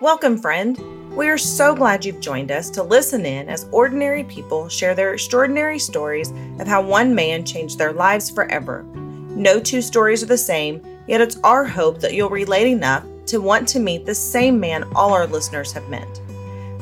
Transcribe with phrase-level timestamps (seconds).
[0.00, 0.76] Welcome, friend.
[1.14, 5.14] We are so glad you've joined us to listen in as ordinary people share their
[5.14, 8.82] extraordinary stories of how one man changed their lives forever.
[8.82, 13.40] No two stories are the same, yet it's our hope that you'll relate enough to
[13.40, 16.20] want to meet the same man all our listeners have met.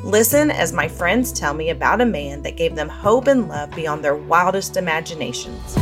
[0.03, 3.71] Listen as my friends tell me about a man that gave them hope and love
[3.73, 5.77] beyond their wildest imaginations.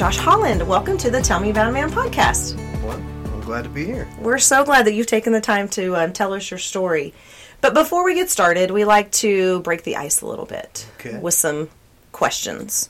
[0.00, 2.56] Josh Holland, welcome to the Tell Me About a Man podcast.
[2.82, 4.08] Well, I'm glad to be here.
[4.18, 7.12] We're so glad that you've taken the time to um, tell us your story.
[7.60, 11.18] But before we get started, we like to break the ice a little bit Okay.
[11.18, 11.68] with some
[12.12, 12.88] questions.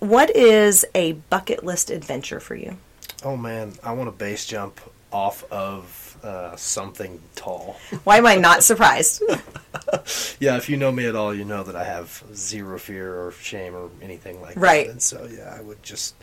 [0.00, 2.78] What is a bucket list adventure for you?
[3.22, 4.80] Oh man, I want to base jump
[5.12, 7.78] off of uh, something tall.
[8.02, 9.22] Why am I not surprised?
[10.40, 13.30] yeah, if you know me at all, you know that I have zero fear or
[13.30, 14.56] shame or anything like Right.
[14.56, 14.62] that.
[14.64, 14.88] Right.
[14.90, 16.16] And so yeah, I would just.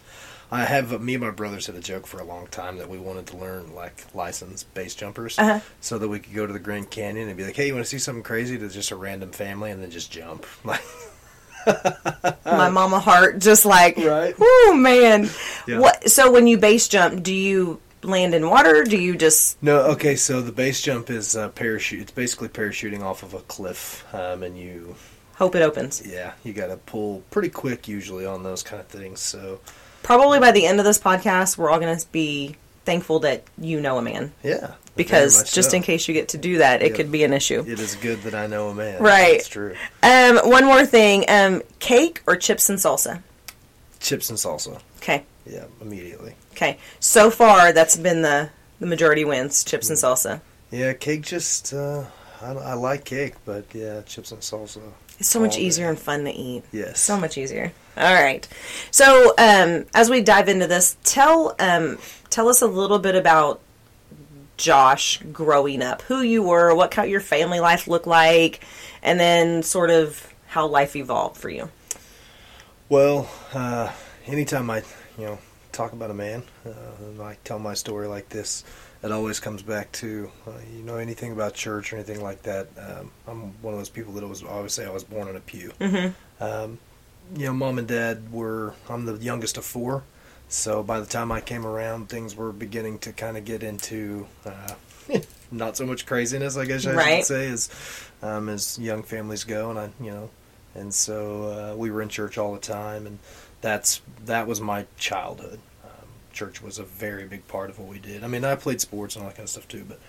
[0.49, 2.97] I have me and my brothers had a joke for a long time that we
[2.97, 5.59] wanted to learn like license base jumpers, Uh-huh.
[5.81, 7.85] so that we could go to the Grand Canyon and be like, "Hey, you want
[7.85, 10.45] to see something crazy?" To just a random family and then just jump.
[10.63, 10.81] Like,
[12.45, 14.34] My mama heart just like, Right.
[14.39, 15.29] oh man.
[15.67, 15.79] Yeah.
[15.79, 16.09] What?
[16.09, 18.85] So when you base jump, do you land in water?
[18.85, 20.15] Do you just No, okay.
[20.15, 22.01] So the base jump is uh, parachute.
[22.04, 24.95] It's basically parachuting off of a cliff, um, and you,
[25.35, 26.01] hope it opens?
[26.07, 29.20] yeah, you got to pull pretty quick usually on those kind of things.
[29.20, 29.59] So
[30.08, 32.55] Probably by the end of this podcast, we're all going to be
[32.86, 34.32] thankful that you know a man.
[34.41, 35.76] yeah, Because just so.
[35.76, 36.96] in case you get to do that, it Yeah.
[36.96, 37.66] could be an issue.
[37.68, 39.02] it is good that I know a man.
[39.04, 39.34] Right.
[39.34, 39.76] That's true.
[40.02, 41.26] Um, one more thing.
[41.28, 43.22] Um, cake or chips and salsa?
[44.00, 44.80] Chips and salsa.
[45.00, 45.24] Okay.
[45.46, 46.35] Yeah, immediately.
[46.54, 46.78] Okay.
[47.02, 49.62] So far, that's been the the majority wins.
[49.66, 50.40] Chips and salsa.
[50.72, 51.74] Yeah, cake just.
[51.74, 52.05] Uh,
[52.41, 54.82] I, I like cake, but yeah, chips and salsa.
[55.20, 55.62] It's so much day.
[55.62, 56.63] easier and fun to eat.
[56.71, 56.99] Yes.
[56.99, 57.71] So much easier.
[57.98, 58.48] All right.
[58.91, 61.98] So, um, as we dive into this, tell um,
[62.29, 63.60] tell us a little bit about
[64.57, 68.63] Josh growing up, who you were, what kind of your family life looked like,
[69.01, 71.69] and then sort of how life evolved for you.
[72.90, 73.91] Well, uh,
[74.28, 74.84] anytime I,
[75.17, 75.40] you know,
[75.77, 78.63] talk about a man, uh, I tell my story like this,
[79.03, 82.67] it always comes back to, uh, you know, anything about church or anything like that.
[82.77, 84.43] Um, I'm one of those people that was
[84.73, 85.71] say I was born in a pew.
[85.79, 86.43] Mm-hmm.
[86.43, 86.79] Um,
[87.35, 88.73] you know, mom and dad were.
[88.89, 90.03] I'm the youngest of four,
[90.49, 94.27] so by the time I came around, things were beginning to kind of get into.
[94.45, 94.73] Uh,
[95.51, 97.17] not so much craziness, I guess I Right.
[97.17, 97.69] should say, as
[98.21, 100.29] um, as young families go, and I, you know,
[100.73, 101.43] and so
[101.73, 103.19] uh, we were in church all the time, and
[103.61, 105.59] that's that was my childhood.
[106.37, 108.23] Church was a very big part of what we did.
[108.23, 109.99] I mean, I played sports and all that kind of stuff too, but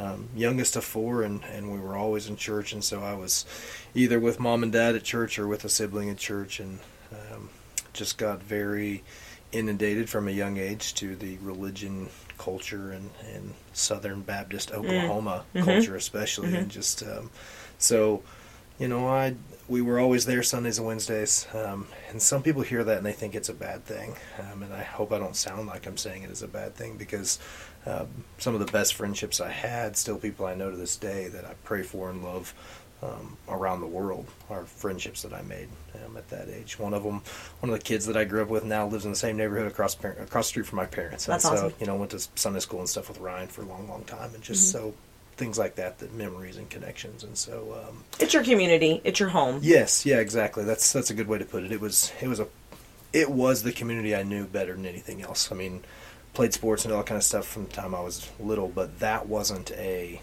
[0.00, 3.44] um, youngest of four, and and we were always in church, and so I was
[3.92, 6.78] either with mom and dad at church or with a sibling at church, and
[7.10, 7.50] um,
[7.92, 9.02] just got very
[9.50, 15.64] inundated from a young age to the religion culture and, and Southern Baptist Oklahoma Mhm.
[15.64, 16.58] culture, especially, Mhm.
[16.58, 17.30] and just um,
[17.76, 18.22] so
[18.78, 19.34] you know, I
[19.72, 23.12] we were always there Sundays and Wednesdays, um, and some people hear that and they
[23.12, 26.24] think it's a bad thing, um, and I hope I don't sound like I'm saying
[26.24, 27.38] it is a bad thing because
[27.86, 28.06] um,
[28.36, 31.46] some of the best friendships I had, still people I know to this day that
[31.46, 32.54] I pray for and love
[33.02, 35.68] um, around the world, are friendships that I made
[36.04, 36.78] um, at that age.
[36.78, 37.22] One of them,
[37.60, 39.66] one of the kids that I grew up with now lives in the same neighborhood
[39.66, 41.76] across par- across the street from my parents, That's and so awesome.
[41.80, 44.34] you know went to Sunday school and stuff with Ryan for a long, long time,
[44.34, 44.88] and just Mm-hmm.
[44.90, 44.94] so
[45.42, 47.84] things like that, that memories and connections, and so.
[47.88, 49.00] Um, It's your community.
[49.02, 49.58] It's your home.
[49.62, 50.62] Yes, yeah, exactly.
[50.64, 51.72] That's that's a good way to put it.
[51.72, 52.46] It was it was a
[53.12, 55.50] it was the community I knew better than anything else.
[55.50, 55.82] I mean,
[56.32, 59.00] played sports and all that kind of stuff from the time I was little, but
[59.00, 60.20] that wasn't a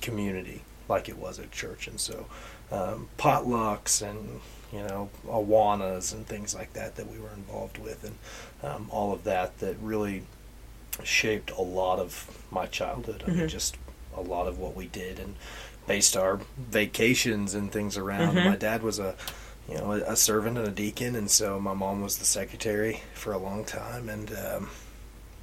[0.00, 1.88] community like it was at church.
[1.88, 2.26] And so,
[2.70, 4.40] um, potlucks and
[4.72, 8.16] you know awanas and things like that that we were involved with, and
[8.62, 10.22] um, all of that that really
[11.02, 13.24] shaped a lot of my childhood.
[13.26, 13.48] I mean, Mhm.
[13.48, 13.76] just
[14.16, 15.34] a lot of what we did and
[15.86, 18.36] based our vacations and things around.
[18.36, 18.44] Mhm.
[18.44, 19.14] My dad was a
[19.68, 23.32] you know a, servant and a deacon, and so my mom was the secretary for
[23.32, 24.08] a long time.
[24.08, 24.70] And um,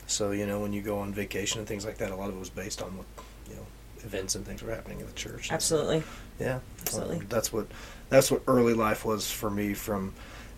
[0.05, 2.35] so you know when you go on vacation and things like that, a lot of
[2.35, 3.05] it was based on what
[3.49, 3.65] you know
[4.03, 5.49] events and things were happening in the church.
[5.49, 6.03] And so, Absolutely.
[6.39, 7.17] yeah, Absolutely.
[7.17, 7.67] Um, that's what
[8.09, 10.13] that's what early life was for me from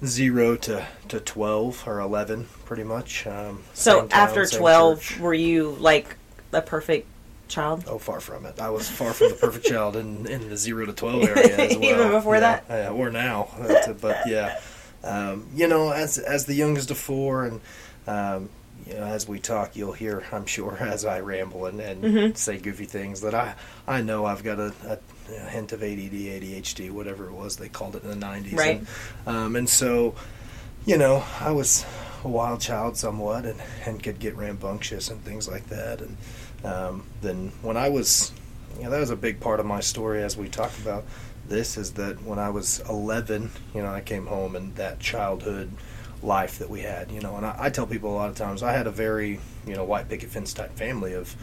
[0.06, 3.28] zero to, to twelve or eleven, pretty much.
[3.28, 5.20] Um, So after 12, church.
[5.20, 6.16] were you like
[6.54, 7.08] a perfect
[7.50, 7.84] child?
[7.88, 8.60] Oh, far from it.
[8.60, 11.78] I was far from the perfect child in, in the zero to twelve area as
[11.78, 11.90] well.
[11.92, 12.66] Even before Yeah, that?
[12.70, 13.50] yeah, or now.
[14.02, 14.60] But yeah,
[15.04, 17.62] um, you know, as as the youngest of four, and
[18.08, 18.50] um,
[18.88, 22.38] you know, as we talk, you'll hear, I'm sure, as I ramble and, and Mhm.
[22.38, 23.56] say goofy things that I
[23.88, 24.98] I know I've got a, a,
[25.34, 28.56] a hint of ADD, ADHD, whatever it was they called it in the '90s.
[28.58, 28.82] Right.
[29.26, 30.16] And, um, and so,
[30.86, 31.86] you know, I was
[32.24, 36.02] a wild child somewhat, and, and could get rambunctious and things like that.
[36.02, 36.18] And
[36.64, 38.32] um, then when I was,
[38.78, 41.06] you know, that was a big part of my story as we talk about
[41.48, 45.72] this is that when I was 11, you know, I came home and that childhood
[46.22, 48.62] life that we had, you know, and I, I tell people a lot of times
[48.62, 51.36] I had a very, you know, white picket fence type family of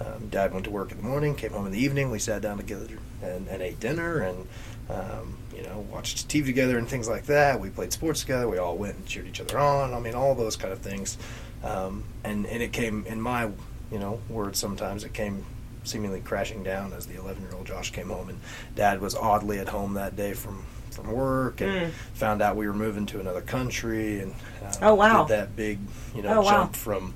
[0.00, 2.40] um, dad went to work in the morning, came home in the evening, we sat
[2.40, 2.86] down together
[3.22, 4.46] and, and ate dinner and,
[4.88, 7.60] um, you know, watched TV together and things like that.
[7.60, 8.48] We played sports together.
[8.48, 9.92] We all went and cheered each other on.
[9.92, 11.18] I mean, all those kind of things.
[11.62, 13.50] Um, and, and it came, in my,
[13.90, 15.44] you know, words sometimes, it came
[15.84, 18.28] seemingly crashing down as the 11 year old Josh came home.
[18.28, 18.38] And
[18.76, 21.90] dad was oddly at home that day from, from work and Mm.
[22.14, 24.34] found out we were moving to another country and
[24.64, 25.24] uh, Oh, wow.
[25.24, 25.78] did that big,
[26.14, 26.50] you know, Oh, wow.
[26.50, 27.14] jump from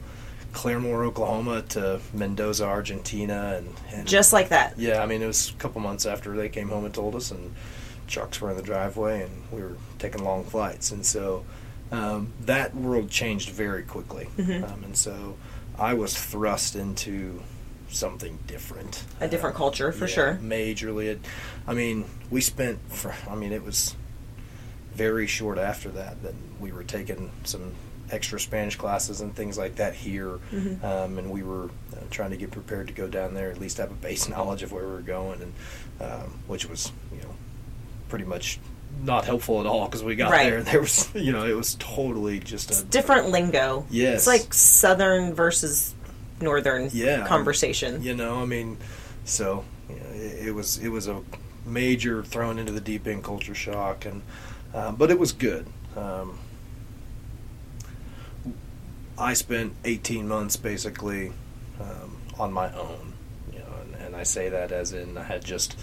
[0.55, 3.56] Claremore, Oklahoma to Mendoza, Argentina.
[3.59, 4.79] And, and Just like that.
[4.79, 7.31] yeah, I mean, it was a couple months after they came home and told us,
[7.31, 7.55] and
[8.06, 10.91] trucks were in the driveway, and we were taking long flights.
[10.93, 11.44] And so
[11.93, 14.29] um, that world changed very quickly.
[14.38, 14.62] Mhm.
[14.73, 15.37] Um, and so
[15.79, 17.43] I was thrust into
[17.88, 19.05] something different.
[19.21, 20.38] A different Uh, culture, for yeah, sure.
[20.43, 21.06] Majorly.
[21.06, 21.21] It,
[21.67, 23.94] I mean, we spent, for, I mean, it was
[24.94, 27.73] very short after that that we were taking some
[28.11, 30.85] extra Spanish classes and things like that here, Mhm.
[30.85, 33.79] um, and we were uh, trying to get prepared to go down there, at least
[33.79, 35.53] have a base knowledge of where we were going, and
[36.00, 37.35] um, which was you know
[38.09, 38.59] pretty much
[39.02, 40.44] not helpful at all because we got Right.
[40.49, 43.85] there and there was you know it was totally just It's a different lingo.
[43.91, 44.19] Yes.
[44.19, 45.94] It's like southern versus
[46.41, 47.26] northern Yeah.
[47.26, 48.02] conversation.
[48.02, 48.76] You know, I mean,
[49.25, 51.20] so you know, it, it was it was a
[51.67, 54.23] major thrown into the deep end culture shock, and
[54.75, 55.67] uh, but it was good.
[55.96, 56.38] Um,
[59.17, 61.32] I spent 18 months basically
[61.81, 63.12] um, on my own,
[63.52, 65.79] you know, and, and I say that as in I had just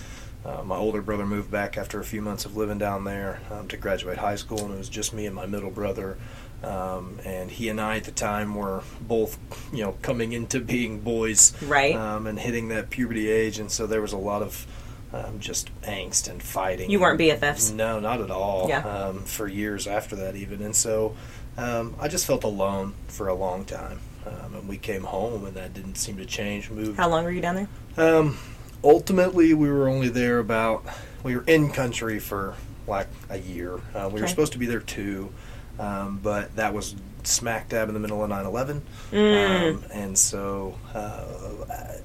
[0.46, 3.68] uh, my older brother moved back after a few months of living down there um,
[3.68, 6.18] to graduate high school, and it was just me and my middle brother.
[6.64, 9.40] Um, and he and I at the time were both,
[9.74, 11.96] you know, coming into being boys, Right.
[11.96, 14.68] Um, and hitting that puberty age, and so there was a lot of
[15.14, 16.90] um, just angst and fighting.
[16.90, 17.74] You weren't BFFs?
[17.74, 18.70] No, not at all.
[18.70, 18.80] Yeah.
[18.80, 21.16] Um, for years after that, even, and so
[21.58, 24.00] um, I just felt alone for a long time.
[24.26, 26.70] Um, and we came home, and that didn't seem to change.
[26.70, 26.96] Moved.
[26.96, 27.68] How long were you down there?
[27.98, 28.38] Um,
[28.84, 30.84] ultimately, we were only there about.
[31.24, 32.56] We were in country for
[32.88, 33.80] like a year.
[33.94, 35.32] Uh, we were supposed to be there two,
[35.80, 38.82] um, but that was smack dab in the middle of 9/11,
[39.12, 39.70] Mm.
[39.76, 41.24] um, and so uh,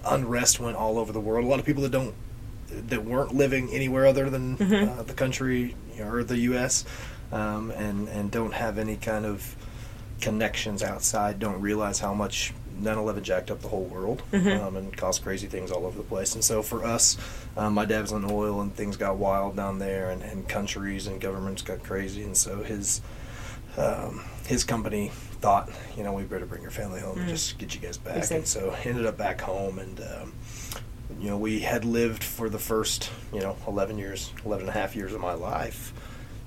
[0.05, 1.45] unrest went all over the world.
[1.47, 2.15] A lot of people that don't
[2.89, 4.99] that weren't living anywhere other than Mhm.
[4.99, 6.85] uh, the country or the U.S.
[7.33, 9.57] Um, and and don't have any kind of
[10.21, 14.63] connections outside don't realize how much 9/11 jacked up the whole world Mhm.
[14.63, 16.35] um, and caused crazy things all over the place.
[16.35, 17.17] And so for us,
[17.57, 21.07] um, my dad was in oil and things got wild down there, and, and countries
[21.07, 22.23] and governments got crazy.
[22.23, 23.01] And so his
[23.79, 25.11] um, his company
[25.43, 25.69] thought,
[25.99, 27.31] you know, we better bring your family home and Mm.
[27.31, 28.17] just get you guys back.
[28.17, 30.01] Makes And so ended up back home and.
[30.01, 30.33] Um,
[31.21, 34.79] you know, we had lived for the first, you know, 11 years, 11 and a
[34.79, 35.93] half years of my life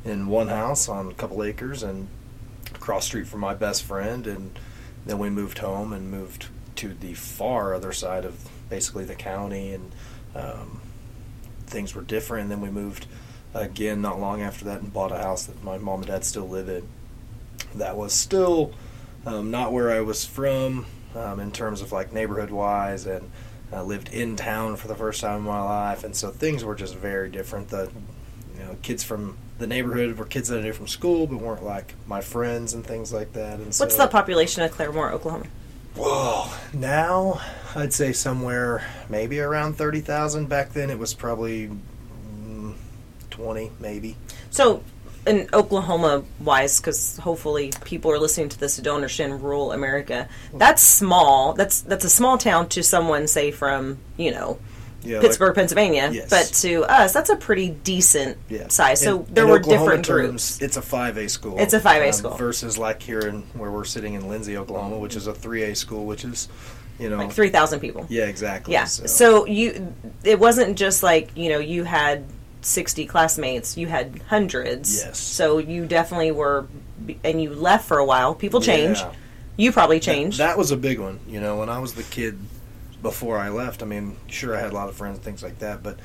[0.06, 2.08] in one house on a couple acres and
[2.76, 4.28] across street from my best friend.
[4.28, 4.60] And
[5.06, 6.48] then we moved home and moved
[6.78, 9.92] to the far other side of basically the county and
[10.36, 10.82] um,
[11.66, 12.44] things were different.
[12.44, 13.06] And then we moved
[13.54, 16.48] again not long after that and bought a house that my mom and dad still
[16.48, 16.88] live in.
[17.76, 18.74] That was still
[19.26, 23.30] um, not where I was from um, in terms of like neighborhood wise and
[23.72, 26.76] I lived in town for the first time in my life, and so things were
[26.76, 27.70] just very different.
[27.70, 27.92] The
[28.58, 31.64] you know kids from the neighborhood were kids that I knew from school, but weren't
[31.64, 33.60] like my friends and things like that.
[33.60, 35.46] And so, What's the population of Claremore, Oklahoma?
[35.96, 37.42] Well, Now
[37.76, 40.48] I'd say somewhere maybe around thirty thousand.
[40.48, 41.70] Back then it was probably
[42.42, 42.74] mm,
[43.30, 44.16] twenty, maybe.
[44.50, 44.82] So,
[45.28, 50.30] in Oklahoma wise, because hopefully people are listening to this who don't understand rural America,
[50.54, 51.54] that's small.
[51.54, 54.58] That's that's a small town to someone, say from you know
[55.04, 56.10] Yeah, like- Pittsburgh, Pennsylvania.
[56.12, 56.30] Yes.
[56.30, 58.68] But to us, that's a pretty decent yeah.
[58.68, 59.02] size.
[59.02, 60.62] So In- there in were Oklahoma different terms, groups.
[60.62, 61.56] It's a five A school.
[61.58, 62.32] It's a 5A um, school.
[62.38, 65.76] versus like here in where we're sitting in Lindsay, Oklahoma, which is a three A
[65.76, 66.50] school, which is
[67.00, 68.06] you know Like three thousand people.
[68.10, 68.74] Yeah, exactly.
[68.74, 68.86] Yeah.
[68.86, 69.46] So.
[69.46, 72.26] you, it wasn't just like you know you had
[72.62, 73.78] sixty classmates.
[73.78, 74.98] You had hundreds.
[74.98, 75.18] Yes.
[75.18, 76.68] So you definitely were,
[77.24, 78.36] and you left for a while.
[78.36, 79.00] People change.
[79.00, 79.14] Yeah.
[79.56, 80.38] You probably That- changed.
[80.40, 81.20] That, was a big one.
[81.28, 82.38] You know, when I was the kid
[83.02, 85.60] before I left, I mean, sure, I had a lot of friends, and things like
[85.60, 86.00] that, but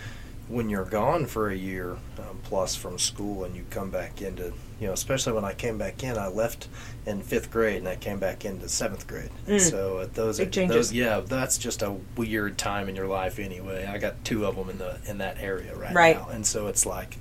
[0.46, 4.52] when you're gone for a year um, plus from school and you come back into,
[4.78, 6.68] you know, especially when I came back in, I left
[7.06, 9.30] in fifth grade and I came back into seventh grade.
[9.48, 9.58] Mm.
[9.58, 10.76] so at those, Big changes.
[10.76, 13.86] those, yeah, that's just a weird time in your life anyway.
[13.86, 16.16] I got two of them in the in that area right, Right.
[16.16, 17.16] now, and so it's like,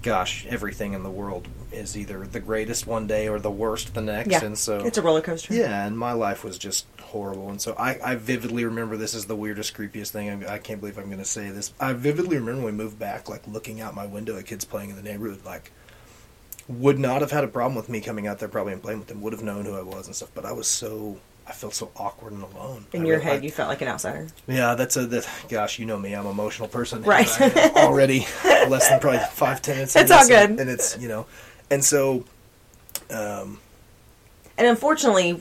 [0.00, 4.00] gosh, everything in the world is either the greatest one day or the worst the
[4.02, 4.30] next.
[4.30, 4.44] Yeah.
[4.44, 5.54] And so It's a roller coaster.
[5.54, 7.50] yeah, and my life was just horrible.
[7.50, 10.44] And so I, I vividly remember this is the weirdest, creepiest thing.
[10.44, 11.72] I, I can't believe I'm going to say this.
[11.78, 14.90] I vividly remember when we moved back, like looking out my window at kids playing
[14.90, 15.70] in the neighborhood, like
[16.68, 19.08] would not have had a problem with me coming out there probably and playing with
[19.08, 19.20] them.
[19.22, 20.30] Would have known who I was and stuff.
[20.34, 22.86] But I was so I felt so awkward and alone.
[22.92, 24.26] In I your head, I- you felt like an outsider.
[24.48, 25.28] yeah, that's a that.
[25.48, 26.12] Gosh, you know me.
[26.12, 27.02] I'm an emotional person.
[27.02, 27.28] Right.
[27.76, 29.94] Already less than probably five ten minutes.
[29.94, 30.58] It's all good.
[30.58, 31.26] And it's you know,
[31.70, 32.24] and so,
[33.10, 33.58] um,
[34.58, 35.34] And unfortunately,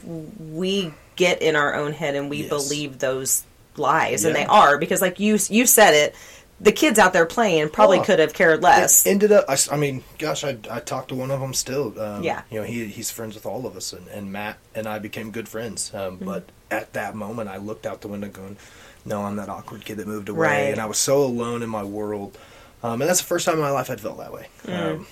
[0.52, 2.50] we get in our own head and we Yes.
[2.50, 3.44] believe those
[3.78, 6.16] lies, and they are because, like you you said it,
[6.60, 8.04] the kids out there playing probably Oh.
[8.04, 9.06] could have cared less.
[9.06, 9.46] It ended up.
[9.50, 11.98] I mean, gosh, I, I talked to one of them still.
[12.00, 12.42] Um, Yeah.
[12.50, 15.32] You know, he he's friends with all of us, and, and Matt and I became
[15.32, 15.92] good friends.
[15.94, 16.26] Um, Mm-hmm.
[16.26, 18.58] But at that moment, I looked out the window, going,
[19.06, 20.72] "No, I'm that awkward kid that moved away," Right.
[20.72, 22.38] and I was so alone in my world.
[22.84, 24.48] Um, and that's the first time in my life I'd felt that way.
[24.66, 25.06] Mm.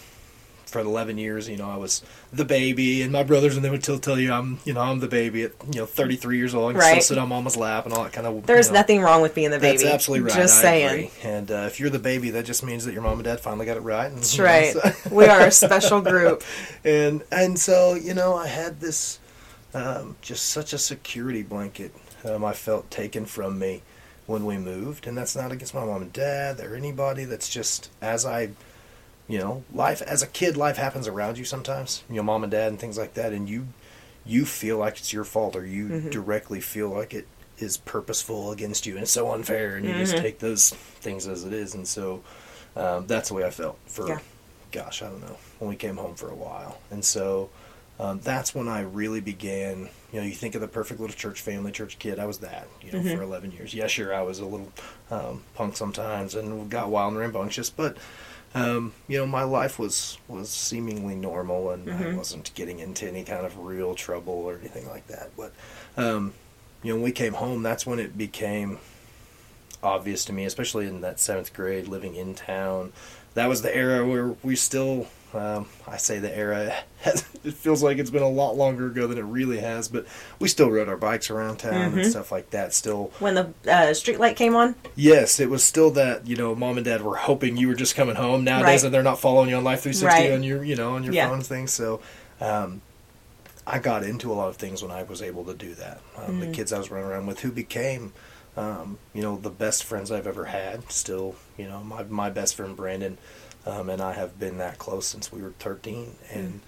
[0.73, 2.01] For 11 years, you know, I was
[2.33, 4.99] the baby, and my brothers and they would still tell you I'm, you know, I'm
[4.99, 6.69] the baby at, you know, 33 years old.
[6.69, 7.03] I can Right.
[7.03, 8.45] still sit on mama's lap and all that kind of.
[8.47, 9.77] There's you know, nothing wrong with being the baby.
[9.77, 10.35] that's absolutely right.
[10.41, 10.89] Just I saying.
[10.89, 11.11] agree.
[11.23, 13.65] And uh, if you're the baby, that just means that your mom and dad finally
[13.67, 14.07] got it right.
[14.07, 14.73] And, That's you know, right.
[14.73, 16.43] so- we are a special group.
[16.83, 19.19] and and so you know, I had this
[19.75, 21.93] um, just such a security blanket.
[22.25, 23.83] Um, I felt taken from me
[24.25, 27.25] when we moved, and that's not against my mom and dad or anybody.
[27.25, 28.49] That's just as I,
[29.33, 32.03] you know, life as a kid, life happens around you sometimes.
[32.07, 33.67] You know, mom and dad and things like that, and you
[34.25, 36.09] you feel like it's your fault, or you Mm-hmm.
[36.11, 40.13] directly feel like it is purposeful against you, and it's so unfair, and you just
[40.13, 40.23] Mm-hmm.
[40.23, 42.21] take those things as it is, and so
[42.75, 44.19] um, that's the way I felt for, Yeah.
[44.71, 47.49] gosh, I don't know, when we came home for a while, and so
[47.99, 49.89] um, that's when I really began.
[50.11, 52.19] You know, you think of the perfect little church family, church kid.
[52.19, 53.17] I was that, you know, Mm-hmm.
[53.17, 53.73] for 11 years.
[53.73, 54.71] Yeah, sure, I was a little
[55.09, 57.97] um, punk sometimes and got wild and rambunctious, but
[58.55, 62.15] um, you know, my life was was seemingly normal, and I Mhm.
[62.17, 65.31] wasn't getting into any kind of real trouble or anything like that.
[65.35, 65.53] But
[65.97, 66.33] um,
[66.83, 68.79] you know, when we came home, that's when it became
[69.81, 72.93] obvious to me, especially in that seventh grade, living in town.
[73.33, 77.81] That was the era where we still, um, I say the era, has, it feels
[77.83, 80.05] like it's been a lot longer ago than it really has, but
[80.39, 81.93] we still rode our bikes around town Mhm.
[81.97, 82.73] and stuff like that.
[82.73, 86.53] Still, When the uh, street light came on, yes, it was still that, you know,
[86.55, 88.43] mom and dad were hoping you were just coming home.
[88.43, 88.91] Nowadays, Right.
[88.91, 90.31] they're not following you on Life 360 Right.
[90.33, 91.27] on your, you know, on your Yeah.
[91.27, 91.73] phone and things.
[91.73, 91.99] So,
[92.41, 92.81] um,
[93.65, 96.01] I got into a lot of things when I was able to do that.
[96.17, 96.53] Um, The Mm.
[96.53, 98.11] kids I was running around with who became,
[98.57, 100.91] um, you know, the best friends I've ever had.
[100.91, 103.17] Still, you know, my my best friend Brandon,
[103.65, 106.61] um, and I have been that close since we were 13, and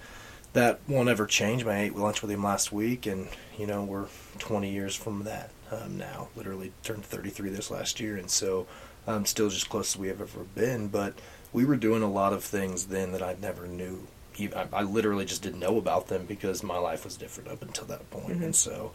[0.52, 1.64] that won't ever change.
[1.64, 4.06] I ate lunch with him last week, and you know, we're
[4.38, 6.28] 20 years from that um, now.
[6.34, 8.66] Literally turned 33 this last year, and so
[9.06, 10.88] I'm um, still just close as we have ever been.
[10.88, 11.14] But
[11.52, 14.06] we were doing a lot of things then that I never knew.
[14.38, 17.86] I, I literally just didn't know about them because my life was different up until
[17.86, 18.42] that point.
[18.42, 18.92] and so.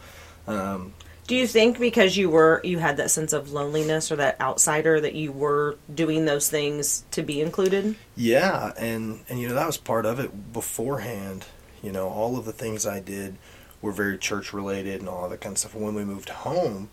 [0.47, 0.93] Um,
[1.31, 4.99] do you think because you were you had that sense of loneliness or that outsider
[4.99, 7.95] that you were doing those things to be included?
[8.17, 11.45] Yeah, and and you know that was part of it beforehand.
[11.81, 13.37] You know, all of the things I did
[13.81, 15.73] were very church related and all that kind of stuff.
[15.73, 16.89] When we moved home,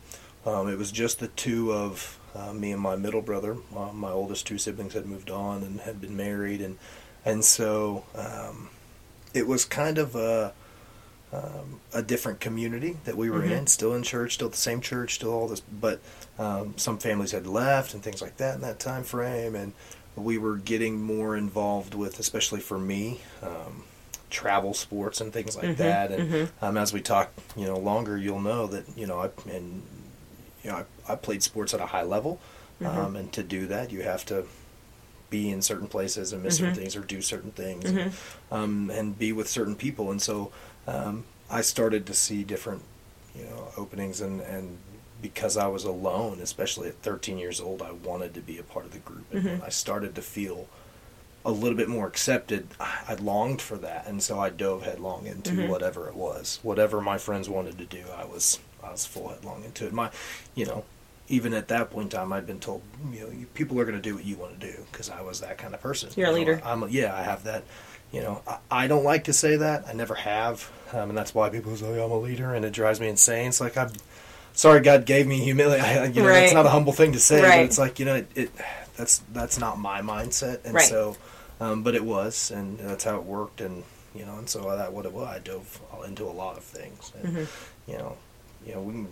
[0.47, 3.57] um, it was just the two of uh, me and my middle brother.
[3.93, 6.79] My oldest two siblings had moved on and had been married, and
[7.25, 8.69] and so um,
[9.35, 10.55] it was kind of a
[11.33, 13.51] um, a different community that we were Mhm.
[13.51, 13.67] in.
[13.67, 16.01] Still in church, still the same church, still all this, but
[16.39, 19.73] um, some families had left and things like that in that time frame, and
[20.17, 23.85] we were getting more involved with, especially for me, um,
[24.31, 26.11] travel sports and things like Mhm, that.
[26.13, 26.49] And mhm.
[26.63, 29.83] um, as we talk, you know, longer, you'll know that you know I and
[30.65, 32.41] you know I, I played sports at a high level,
[32.85, 34.47] um, and to do that, you have to
[35.31, 36.77] be in certain places and miss certain Mhm.
[36.77, 38.13] things or do certain things, Mhm.
[38.51, 40.11] um, and be with certain people.
[40.11, 40.51] And so
[40.89, 42.83] um, I started to see different,
[43.35, 44.79] you know, openings and and
[45.21, 48.85] because I was alone, especially at 13 years old, I wanted to be a part
[48.85, 49.65] of the group, and Mhm.
[49.65, 50.69] I started to feel
[51.45, 55.53] a little bit more accepted, I longed for that, and so I dove headlong into
[55.53, 55.69] Mhm.
[55.69, 58.05] whatever it was, whatever my friends wanted to do.
[58.17, 59.93] I was I was full headlong into it.
[59.93, 60.11] My,
[60.55, 60.85] you know,
[61.29, 64.09] even at that point in time, I'd been told, you know, people are going to
[64.11, 66.11] do what you want to do because I was that kind of person.
[66.17, 66.61] You're a leader.
[66.65, 67.65] I'm a, yeah, I have that.
[68.13, 69.87] You know, I, I don't like to say that.
[69.87, 73.01] I never have, um, and that's why people say I'm a leader, and it drives
[73.01, 73.49] me insane.
[73.49, 73.91] It's like I'm
[74.55, 75.83] sorry God gave me humility.
[75.85, 76.41] I, you know, Right.
[76.41, 77.57] that's not a humble thing to say, Right.
[77.57, 78.51] but it's like you know, it, it
[78.97, 80.85] that's that's not my mindset, and Right.
[80.89, 81.17] so,
[81.61, 83.85] um, but it was, and that's how it worked, and
[84.15, 85.27] you know, and so that what it was.
[85.29, 87.47] I dove into a lot of things, and Mhm.
[87.87, 88.17] you know,
[88.67, 89.09] you know, we can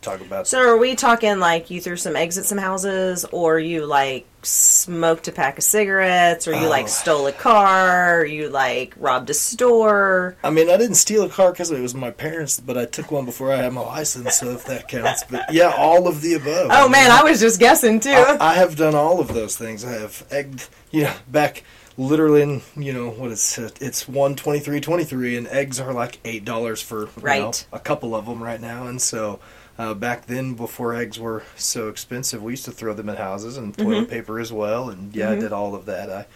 [0.00, 0.48] talk about.
[0.48, 4.26] So are we talking like you threw some eggs at some houses, or you like
[4.44, 6.70] smoked a pack of cigarettes, or you Oh.
[6.70, 10.36] like stole a car, or you like robbed a store?
[10.42, 13.10] I mean, I didn't steal a car because it was my parents, but I took
[13.10, 15.24] one before I had my license, so if that counts.
[15.30, 16.68] But yeah, all of the above.
[16.72, 18.10] Oh man, I was just guessing too.
[18.10, 19.84] I, I have done all of those things.
[19.84, 21.62] I have egged, you know, back
[21.98, 23.80] literally in, you know, what is it?
[23.80, 27.22] It's one twenty three twenty three, and eggs are like eight dollars for you know,
[27.22, 27.66] Right.
[27.72, 28.86] a couple of them right now.
[28.86, 29.38] And so
[29.82, 33.56] uh, back then, before eggs were so expensive, we used to throw them at houses
[33.56, 34.88] and toilet paper as well.
[34.90, 36.10] And yeah, I did all of that.
[36.10, 36.26] I.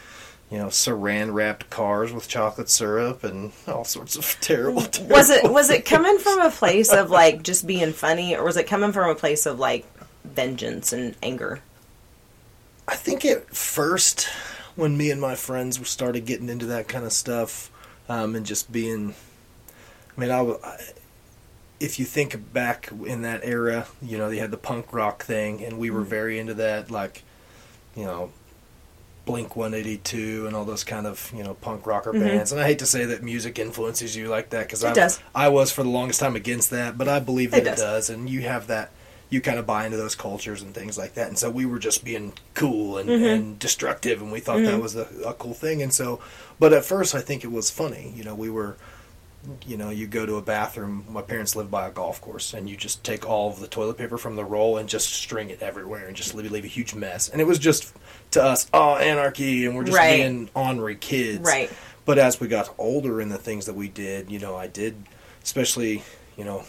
[0.48, 4.82] You know, saran wrapped cars with chocolate syrup and all sorts of terrible.
[4.82, 8.44] terrible was it was it coming from a place of like just being funny, or
[8.44, 9.84] was it coming from a place of like
[10.24, 11.62] vengeance and anger?
[12.86, 14.28] I think at first,
[14.76, 17.68] when me and my friends started getting into that kind of stuff,
[18.08, 19.16] um, and just being,
[20.16, 20.80] I mean, I, I-
[21.78, 25.64] if you think back in that era, you know, they had the punk rock thing,
[25.64, 26.06] and we were mm.
[26.06, 27.22] very into that, like,
[27.94, 28.30] you know,
[29.26, 32.24] Blink 182 and all those kind of, you know, punk rocker mm-hmm.
[32.24, 32.52] bands.
[32.52, 35.72] And I hate to say that music influences you like that because It I was
[35.72, 37.80] for the longest time against that, but I believe It that it, does.
[37.80, 38.10] does.
[38.10, 38.92] And you have that,
[39.28, 41.26] you kind of buy into those cultures and things like that.
[41.26, 43.24] And so we were just being cool and, Mm-hmm.
[43.24, 44.80] and destructive, and we thought that mm-hmm.
[44.80, 45.82] was a, a cool thing.
[45.82, 46.20] And so,
[46.60, 48.12] but at first, I think it was funny.
[48.14, 48.76] You know, we were,
[49.66, 51.04] you know, you go to a bathroom.
[51.08, 53.96] My parents live by a golf course, and you just take all of the toilet
[53.98, 56.94] paper from the roll and just string it everywhere, and just leave, leave a huge
[56.94, 57.28] mess.
[57.28, 57.94] And it was just
[58.32, 60.16] to us, oh, anarchy, and we're just Right.
[60.16, 61.40] being ornery kids.
[61.40, 61.70] Right.
[62.04, 64.94] But as we got older in the things that we did, you know, I did,
[65.42, 66.02] especially,
[66.36, 66.64] you know,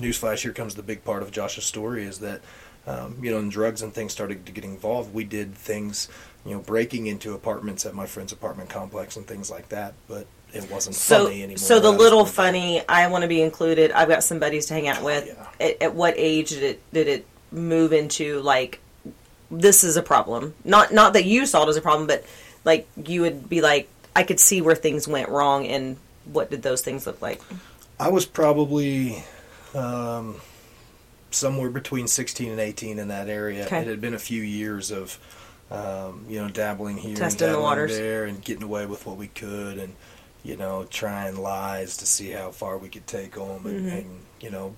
[0.00, 2.40] newsflash, here comes the big part of Josh's story is that,
[2.86, 6.08] um, you know, when drugs and things started to get involved, we did things,
[6.44, 9.94] you know, breaking into apartments at my friend's apartment complex and things like that.
[10.08, 11.58] But it wasn't So, funny anymore.
[11.58, 13.90] so the That little funny, I want to be included.
[13.92, 15.26] I've got some buddies to hang out with.
[15.26, 15.46] yeah.
[15.66, 18.80] At, at what age did it did it move into like
[19.50, 20.54] this is a problem?
[20.64, 22.24] Not not that you saw it as a problem, but
[22.64, 25.96] like you would be like, I could see where things went wrong, and
[26.32, 27.40] what did those things look like?
[28.00, 29.22] I was probably
[29.74, 30.36] um,
[31.30, 33.64] somewhere between 16 and 18 in that area.
[33.66, 33.80] Okay.
[33.82, 35.18] It had been a few years of,
[35.70, 37.96] um, you know, dabbling here Testing and the dabbling waters.
[37.96, 39.94] there and getting away with what we could and,
[40.46, 43.88] you know, trying lies to see how far we could take them and, Mm-hmm.
[43.96, 44.76] and, you know,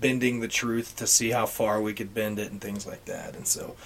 [0.00, 3.34] bending the truth to see how far we could bend it and things like that.
[3.36, 3.76] And so,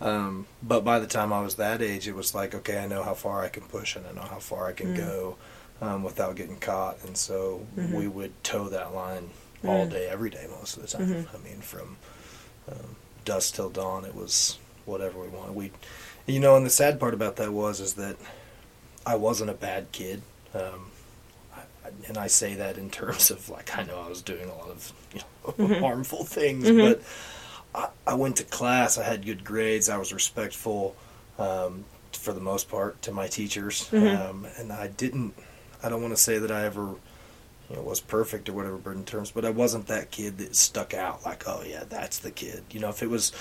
[0.00, 3.02] um, but by the time I was that age, it was like, okay, I know
[3.02, 4.96] how far I can push and I know how far I can Mm.
[4.96, 5.36] go
[5.80, 6.98] um, without getting caught.
[7.06, 7.94] And so Mm-hmm.
[7.94, 9.30] we would toe that line
[9.64, 9.90] all Mm.
[9.92, 11.06] day, every day, most of the time.
[11.08, 11.36] Mm-hmm.
[11.36, 11.96] I mean, from
[12.70, 15.54] um, dusk till dawn, it was whatever we wanted.
[15.54, 15.70] We,
[16.26, 18.16] you know, and the sad part about that was is that
[19.06, 20.22] I wasn't a bad kid.
[20.54, 20.90] Um,
[22.06, 24.70] and I say that in terms of like I know I was doing a lot
[24.70, 25.26] of you know,
[25.58, 25.82] Mm-hmm.
[25.82, 27.02] harmful things, but
[27.74, 28.96] I, I went to class.
[28.96, 29.88] I had good grades.
[29.88, 30.94] I was respectful
[31.38, 34.22] um, for the most part to my teachers, Mm-hmm.
[34.30, 35.34] um, and I didn't.
[35.82, 36.94] I don't want to say that I ever
[37.70, 40.54] you know, was perfect or whatever but in terms, but I wasn't that kid that
[40.54, 42.62] stuck out like, oh yeah, that's the kid.
[42.70, 43.32] You know, if it was,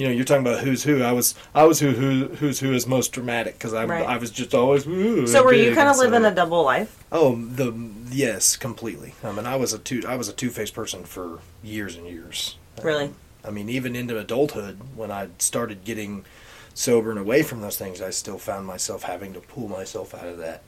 [0.00, 1.02] you know, you're talking about who's who.
[1.02, 4.06] I was, I was who who who's who is most dramatic because I Right.
[4.06, 4.84] I was just always.
[4.84, 7.04] So were you kind of so- living a double life?
[7.12, 7.74] Oh, the
[8.10, 9.12] yes, completely.
[9.22, 12.06] I mean, I was a two I was a two faced person for years and
[12.06, 12.56] years.
[12.78, 13.10] Um, Really?
[13.44, 16.24] I mean, even into adulthood, when I started getting
[16.72, 20.28] sober and away from those things, I still found myself having to pull myself out
[20.28, 20.62] of that,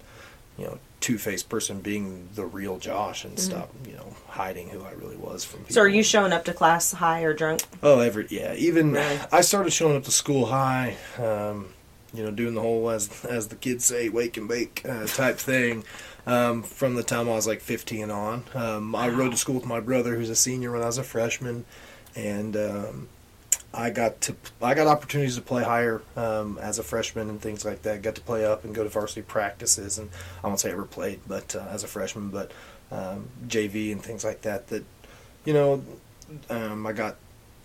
[0.58, 4.82] you know, two faced person, being the real Josh, and stop, you know, hiding who
[4.82, 5.66] I really was from people.
[5.66, 5.74] Mm-hmm.
[5.74, 7.62] So are you showing up to class high or drunk?
[7.82, 8.54] Oh, every yeah.
[8.54, 9.20] Even Really?
[9.30, 11.74] I started showing up to school high, um,
[12.14, 15.36] you know, doing the whole as as the kids say, wake and bake uh, type
[15.36, 15.84] thing.
[16.24, 19.66] Um, from the time I was like 15 on, um, I rode to school with
[19.66, 21.64] my brother, who's a senior when I was a freshman,
[22.14, 23.08] and um,
[23.74, 27.64] I got to I got opportunities to play higher um, as a freshman and things
[27.64, 28.02] like that.
[28.02, 30.10] Got to play up and go to varsity practices, and
[30.44, 32.52] I won't say I ever played, but uh, as a freshman, but
[32.90, 34.68] um, JV and things like that.
[34.68, 34.84] That
[35.44, 35.82] you know,
[36.50, 37.16] um, I got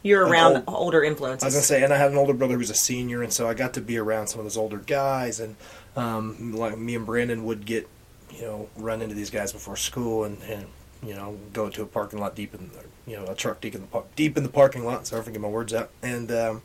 [0.04, 1.44] You're around old- older influences.
[1.44, 3.48] I was gonna say, and I had an older brother who's a senior, and so
[3.50, 5.56] I got to be around some of those older guys, and
[5.98, 7.88] um, like me and Brandon would get,
[8.32, 10.68] you know, run into these guys before school, and, and
[11.04, 13.74] you know, go to a parking lot deep in, the, you know, a truck deep
[13.74, 15.08] in the par- deep in the parking lot.
[15.08, 16.62] Sorry for getting my words out, and um,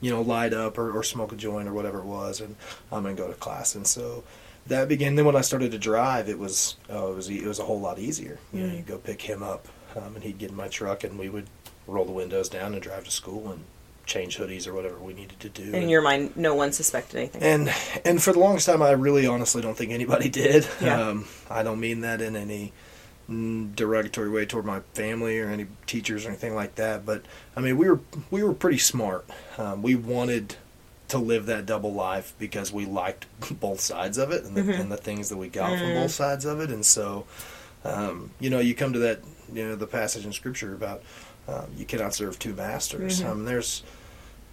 [0.00, 2.56] you know, light up or, or smoke a joint or whatever it was, and
[2.90, 4.24] I'm um, and go to class, and so.
[4.68, 5.14] That began.
[5.14, 7.78] Then when I started to drive, it was oh, it was it was a whole
[7.80, 8.38] lot easier.
[8.50, 8.76] You know, Mm.
[8.78, 11.48] you go pick him up, um, and he'd get in my truck, and we would
[11.86, 13.62] roll the windows down and drive to school and
[14.06, 15.70] change hoodies or whatever we needed to do.
[15.74, 17.42] in your mind, no one suspected anything.
[17.42, 17.74] and
[18.06, 20.66] and for the longest time, I really honestly don't think anybody did.
[20.80, 21.08] Yeah.
[21.08, 22.72] Um, I don't mean that in any mm,
[23.28, 27.06] derogatory way toward my family or any teachers or anything like that.
[27.06, 27.22] But
[27.56, 29.26] I mean, we were we were pretty smart.
[29.58, 30.56] Um, we wanted
[31.08, 33.26] to live that double life because we liked
[33.60, 34.80] both sides of it and the, Mhm.
[34.80, 36.02] and the things that we got from Mm.
[36.02, 36.70] both sides of it.
[36.70, 37.26] And so,
[37.84, 39.20] um, you know, you come to that,
[39.52, 41.02] you know, the passage in scripture about
[41.46, 43.20] um, you cannot serve two masters.
[43.20, 43.26] Mhm.
[43.30, 43.82] Um, there's,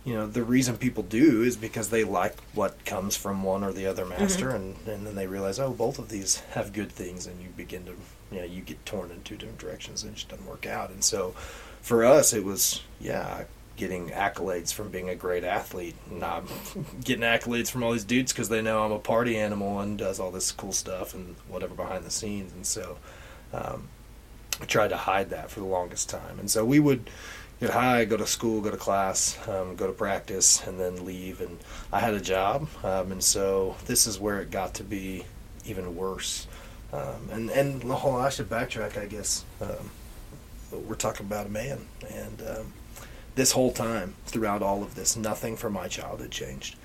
[0.04, 3.72] you know, the reason people do is because they like what comes from one or
[3.72, 7.28] the other master, and, and then they realize, oh, both of these have good things,
[7.28, 7.92] and you begin to,
[8.32, 10.90] you know, you get torn in two different directions, and it just doesn't work out.
[10.90, 11.36] And so,
[11.82, 13.44] for us, it was, yeah,
[13.78, 16.46] getting accolades from being a great athlete, not
[17.04, 20.20] getting accolades from all these dudes because they know I'm a party animal and does
[20.20, 22.98] all this cool stuff and whatever behind the scenes, and so.
[23.54, 23.90] Um,
[24.62, 26.40] I tried to hide that for the longest time.
[26.40, 27.10] And so we would
[27.62, 31.40] get high, go to school, go to class, um, go to practice, and then leave.
[31.40, 31.60] And
[31.94, 32.68] I had a job.
[32.84, 35.24] Um, and so this is where it got to be
[35.66, 36.48] even worse.
[36.92, 39.46] Um, and, and the whole, I should backtrack, I guess.
[39.62, 39.92] Um,
[40.72, 41.86] we're talking about a man.
[42.10, 42.74] And um,
[43.36, 46.76] this whole time, throughout all of this, nothing from my childhood changed.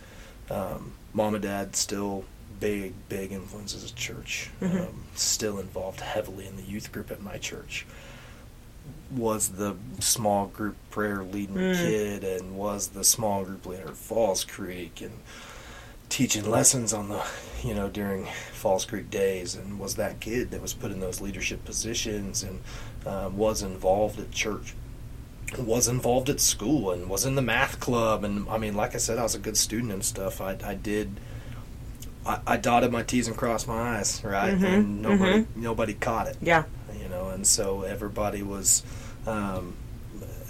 [0.50, 2.24] Um, mom and dad still
[2.60, 4.50] big, big influences at church.
[4.60, 4.88] Mhm.
[4.88, 7.86] Um, still involved heavily in the youth group at my church.
[9.14, 11.74] Was the small group prayer leading Mm.
[11.76, 15.12] kid and was the small group leader at Falls Creek and
[16.08, 17.22] teaching lessons on the,
[17.62, 21.20] you know, during Falls Creek days and was that kid that was put in those
[21.20, 22.60] leadership positions and
[23.06, 24.74] um, was involved at church
[25.56, 28.98] was involved at school and was in the math club and I mean like I
[28.98, 31.20] said I was a good student and stuff I, I did
[32.26, 35.46] I, I dotted my T's and crossed my I's right Mhm, and nobody mhm.
[35.54, 36.64] nobody caught it Yeah.
[37.16, 38.82] Know and so everybody was
[39.26, 39.74] um,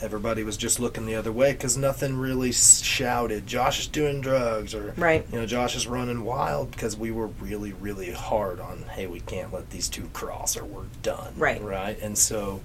[0.02, 4.74] everybody was just looking the other way because nothing really shouted Josh is doing drugs
[4.74, 5.26] or Right.
[5.32, 9.20] you know Josh is running wild because we were really really hard on hey we
[9.20, 11.62] can't let these two cross or we're done Right.
[11.62, 12.60] right and so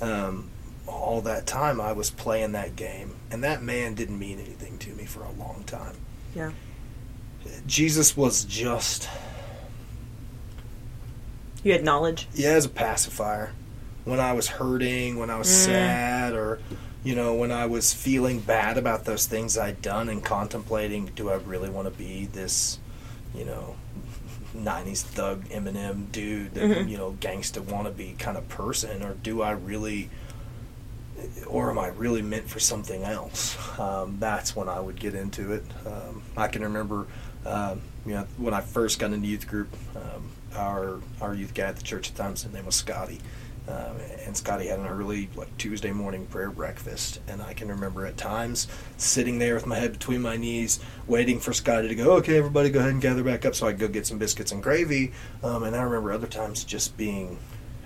[0.00, 0.50] um,
[0.86, 4.90] all that time I was playing that game and that man didn't mean anything to
[4.94, 5.94] me for a long time
[6.34, 6.50] Yeah.
[7.66, 9.08] Jesus was just
[11.62, 12.28] You had knowledge.
[12.34, 13.52] yeah as a pacifier
[14.04, 15.64] when I was hurting when I was Mm.
[15.66, 16.58] sad or
[17.04, 21.30] you know when I was feeling bad about those things I'd done and contemplating do
[21.30, 22.78] I really want to be this
[23.34, 23.76] you know
[24.56, 26.88] 90s thug Eminem dude that Mhm.
[26.88, 30.10] you know gangsta wannabe kind of person or do I really
[31.46, 33.56] or am I really meant for something else?
[33.78, 35.62] Um, that's when I would get into it.
[35.86, 37.06] Um, I can remember,
[37.46, 41.64] um, you know, when I first got into youth group, um, our our youth guy
[41.64, 43.20] at the church at the time, his name was Scotty,
[43.68, 48.06] um, and Scotty had an early like Tuesday morning prayer breakfast, and I can remember
[48.06, 52.12] at times sitting there with my head between my knees, waiting for Scotty to go,
[52.16, 54.52] okay, everybody, go ahead and gather back up, so I could go get some biscuits
[54.52, 55.12] and gravy.
[55.42, 57.38] Um, and I remember other times just being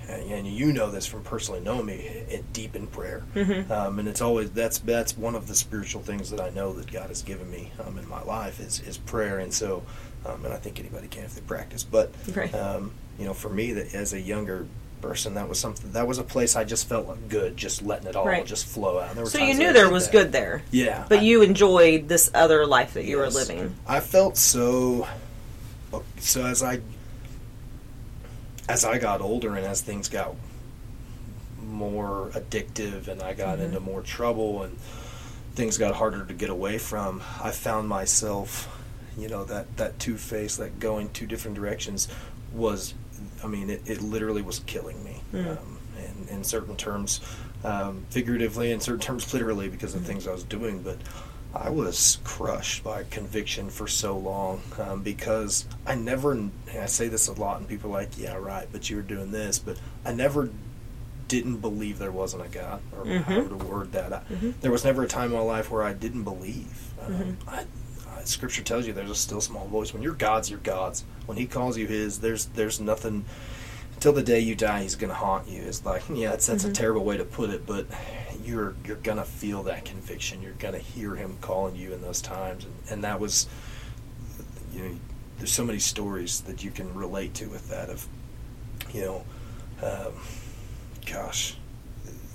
[0.08, 3.24] and you know this from personally knowing me, it, deep in prayer.
[3.34, 3.68] Mhm.
[3.70, 6.90] Um, and it's always that's that's one of the spiritual things that I know that
[6.92, 9.38] God has given me um, in my life is is prayer.
[9.38, 9.82] And so,
[10.26, 11.82] um, and I think anybody can if they practice.
[11.84, 12.54] But Right.
[12.54, 14.66] um, you know, for me, that as a younger
[15.02, 18.08] person, that was something that was a place I just felt like good, just letting
[18.08, 18.44] it all Right.
[18.44, 19.28] just flow out.
[19.28, 20.12] So you knew there was that.
[20.12, 20.62] good there.
[20.70, 23.74] Yeah, But I- you enjoyed this other life that you were living.
[23.86, 25.06] I felt so.
[26.18, 26.80] So as I
[28.68, 30.34] as I got older and as things got
[31.62, 33.66] more addictive and I got Mhm.
[33.66, 34.76] into more trouble and
[35.54, 38.68] things got harder to get away from, I found myself,
[39.16, 42.08] you know, that that two face, that going two different directions,
[42.52, 42.94] was,
[43.42, 45.20] I mean, it, it literally was killing me.
[45.32, 45.58] Mm.
[45.58, 45.78] Um,
[46.28, 47.20] in, in certain terms,
[47.64, 50.06] um, figuratively, in certain terms, literally, because of Mhm.
[50.06, 50.82] things I was doing.
[50.82, 50.98] But
[51.54, 56.38] I was crushed by conviction for so long um, because I never
[56.78, 59.30] i say this a lot, and people are like, yeah, right, but you were doing
[59.32, 59.58] this.
[59.58, 60.50] But I never
[61.28, 63.48] didn't believe there wasn't a God, or how Mhm.
[63.48, 64.12] to word that.
[64.12, 64.52] I, Mhm.
[64.60, 66.92] There was never a time in my life where I didn't believe.
[67.04, 67.34] Um, Mhm.
[67.48, 67.64] I,
[68.28, 69.92] Scripture tells you there's a still small voice.
[69.92, 71.04] When you're God's, you're God's.
[71.26, 73.24] When He calls you His, there's there's nothing.
[73.94, 75.62] Until the day you die, He's gonna haunt you.
[75.62, 76.70] It's like yeah, that's that's Mhm.
[76.70, 77.86] a terrible way to put it, but
[78.44, 80.42] you're you're gonna feel that conviction.
[80.42, 83.46] You're gonna hear Him calling you in those times, and, and that was,
[84.72, 84.96] you know,
[85.38, 88.06] there's so many stories that you can relate to with that of,
[88.92, 89.24] you know,
[89.82, 90.12] um,
[91.10, 91.56] gosh,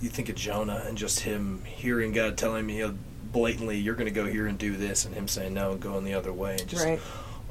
[0.01, 2.95] you think of Jonah and just him hearing God telling me know,
[3.31, 6.03] blatantly, "You're going to go here and do this," and him saying no and going
[6.05, 6.99] the other way, and just Right.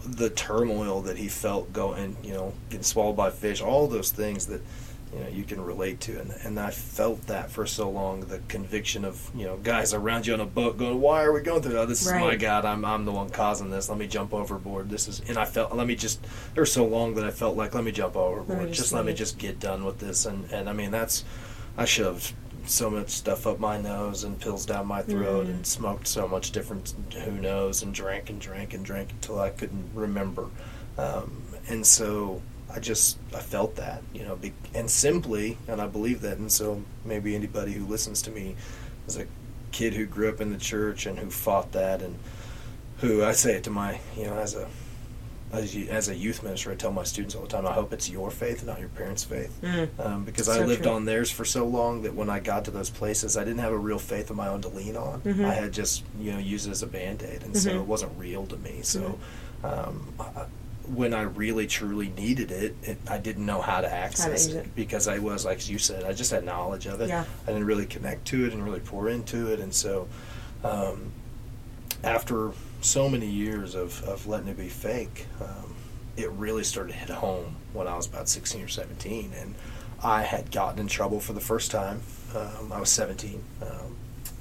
[0.06, 4.46] the turmoil that he felt going, you know, getting swallowed by fish, all those things
[4.46, 4.62] that
[5.12, 8.38] you know you can relate to and, and i felt that for so long the
[8.46, 11.60] conviction of you know guys around you on a boat going why are we going
[11.60, 11.88] through that?
[11.88, 13.88] This is my god i'm, I'm the one causing this.
[13.88, 14.88] Let me jump overboard.
[14.88, 17.56] This is and i felt let me just there was so long that i felt
[17.56, 18.68] like let me jump overboard.
[18.68, 21.24] Just just, let me just get done with this and and i mean that's
[21.76, 22.32] i shoved
[22.66, 25.50] so much stuff up my nose and pills down my throat Mm.
[25.50, 26.94] and smoked so much different
[27.24, 30.46] who knows and drank and drank and drank until i couldn't remember
[30.98, 32.42] um, and so
[32.72, 36.52] I just I felt that you know be, and simply and I believe that and
[36.52, 38.54] so maybe anybody who listens to me
[39.08, 39.26] as a
[39.72, 42.16] kid who grew up in the church and who fought that and
[42.98, 44.68] who I say it to my you know as a
[45.52, 47.92] as, you, as a youth minister I tell my students all the time I hope
[47.92, 49.88] it's your faith not your parents' faith Mm.
[49.98, 50.92] um, because I lived true.
[50.92, 53.72] on theirs for so long that when I got to those places, I didn't have
[53.72, 55.20] a real faith of my own to lean on.
[55.22, 55.44] Mhm.
[55.44, 57.76] I had just you know used it as a band aid, and so Mhm.
[57.80, 58.80] it wasn't real to me.
[58.82, 59.18] So
[59.62, 59.66] Mm-hmm.
[59.66, 60.44] um, I,
[60.86, 64.74] when I really truly needed it, it, I didn't know how to access it, it.
[64.74, 67.08] because I was like you said, I just had knowledge of it.
[67.08, 67.24] Yeah.
[67.46, 70.08] I didn't really connect to it and really pour into it, and so
[70.64, 71.12] um,
[72.02, 75.74] after so many years of, of letting it be fake, um,
[76.16, 79.32] it really started to hit home when I was about 16 or 17.
[79.38, 79.54] And
[80.02, 82.00] I had gotten in trouble for the first time.
[82.34, 83.42] Um, I was 17.
[83.62, 83.96] Um,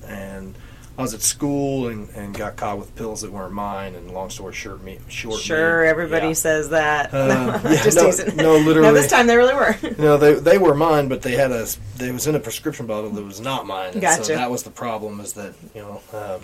[0.08, 0.56] and
[0.98, 3.96] I was at school and, and got caught with pills that weren't mine.
[3.96, 6.34] And long story short, me, short Sure, me, everybody yeah.
[6.34, 7.14] says that.
[7.14, 7.98] Uh, yeah, Just
[8.36, 8.88] no- no, literally.
[8.90, 9.78] No, this time they really were.
[9.98, 13.10] No, they they were mine, but they had a they was in a prescription bottle
[13.12, 13.92] that was not mine.
[13.94, 14.24] And Gotcha.
[14.26, 16.42] So that was the problem is that you know, um, you know,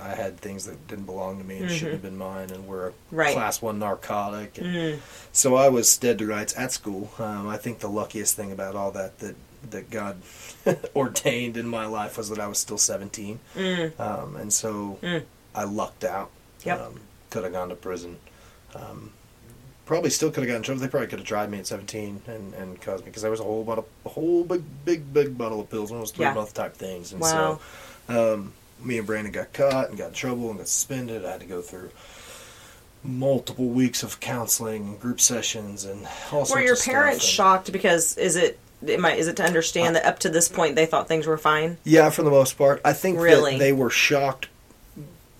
[0.00, 2.88] I had things that didn't belong to me and shouldn't have been mine, and were
[2.88, 3.16] a Mm-hmm.
[3.16, 3.34] Right.
[3.34, 4.58] class one narcotic.
[4.58, 4.98] And Mm.
[5.32, 7.10] So I was dead to rights at school.
[7.18, 9.34] Um, I think the luckiest thing about all that that
[9.70, 10.16] that God
[10.96, 14.00] ordained in my life was that I was still 17, Mm.
[14.00, 15.22] um, and so Mm.
[15.54, 16.30] I lucked out.
[16.64, 16.80] Yep.
[16.80, 17.00] Um,
[17.30, 18.18] could have gone to prison.
[18.74, 19.12] Um,
[19.86, 20.80] probably still could have gotten in trouble.
[20.80, 23.40] They probably could have tried me at 17 and, and caused me because there was
[23.40, 25.90] a whole bottle, a whole big, big, big bottle of pills.
[25.90, 26.34] Those three Yeah.
[26.34, 27.12] month type things.
[27.12, 27.60] And Wow.
[28.08, 28.52] so, um,
[28.84, 31.24] me and Brandon got caught and got in trouble and got suspended.
[31.24, 31.90] I had to go through
[33.04, 38.16] multiple weeks of counseling and group sessions and all Were sorts your parents shocked because
[38.16, 41.08] is it am I, is it to understand that up to this point they thought
[41.08, 41.78] things were fine?
[41.84, 42.80] Yeah, for the most part.
[42.84, 43.52] I think Really?
[43.52, 44.48] that they were shocked.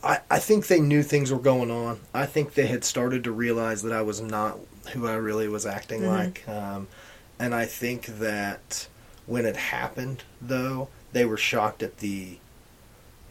[0.03, 2.01] I, I think they knew things were going on.
[2.13, 4.59] I think they had started to realize that I was not
[4.93, 6.09] who I really was acting Mhm.
[6.09, 6.49] like.
[6.49, 6.89] Um,
[7.39, 8.89] and I think that
[9.27, 12.39] when it happened, though, they were shocked at the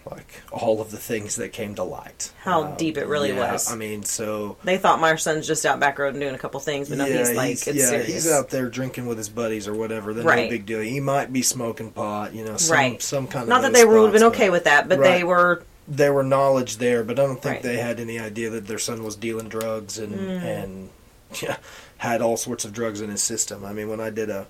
[0.09, 2.31] like all of the things that came to light.
[2.45, 3.71] Um, How deep it really yeah, was.
[3.71, 6.59] I mean, so They thought my son's just out back road and doing a couple
[6.59, 8.07] things, but no, he's like it's yeah, serious.
[8.07, 10.13] he's out there drinking with his buddies or whatever.
[10.13, 10.43] Then Right.
[10.45, 10.79] no big deal.
[10.81, 13.01] He might be smoking pot, you know, some, Right.
[13.01, 13.49] some kind of.
[13.49, 16.23] Not that they would have been okay but- with that, but they were there were
[16.23, 17.63] knowledge there, but I don't think Right.
[17.63, 20.43] they had any idea that their son was dealing drugs and Mm.
[20.43, 20.89] and
[21.41, 21.57] yeah,
[21.97, 23.65] had all sorts of drugs in his system.
[23.65, 24.47] I mean, when I did a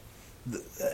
[0.53, 0.85] uh,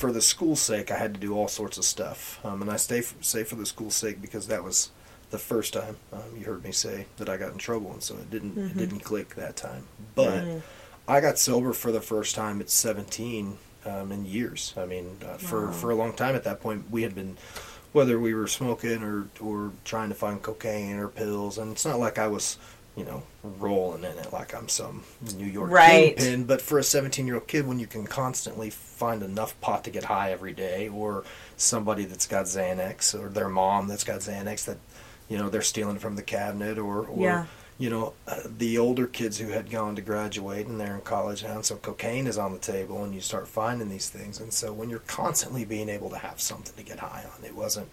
[0.00, 2.76] for the school's sake, I had to do all sorts of stuff, um, and I
[2.76, 4.90] stay f- say for the school's sake because that was
[5.30, 8.14] the first time um, you heard me say that I got in trouble, and so
[8.14, 8.70] it didn't Mhm.
[8.70, 9.84] it didn't click that time.
[10.14, 10.62] But Mm.
[11.06, 14.72] I got sober for the first time at 17 um, in years.
[14.76, 15.72] I mean, uh, for Wow.
[15.72, 17.36] for a long time at that point, we had been
[17.92, 21.98] whether we were smoking or or trying to find cocaine or pills, and it's not
[21.98, 22.56] like I was,
[22.96, 25.04] you know, rolling in it like I'm some
[25.36, 26.16] New York Right.
[26.16, 26.44] kingpin.
[26.44, 29.90] But for a 17 year old kid, when you can constantly find enough pot to
[29.90, 31.24] get high every day, or
[31.56, 34.78] somebody that's got Xanax, or their mom that's got Xanax that,
[35.28, 37.46] you know, they're stealing from the cabinet, or or Yeah.
[37.78, 41.42] you know, uh, the older kids who had gone to graduate and they're in college
[41.42, 44.38] now, and so cocaine is on the table, and you start finding these things.
[44.40, 47.54] And so when you're constantly being able to have something to get high on, it
[47.54, 47.88] wasn't,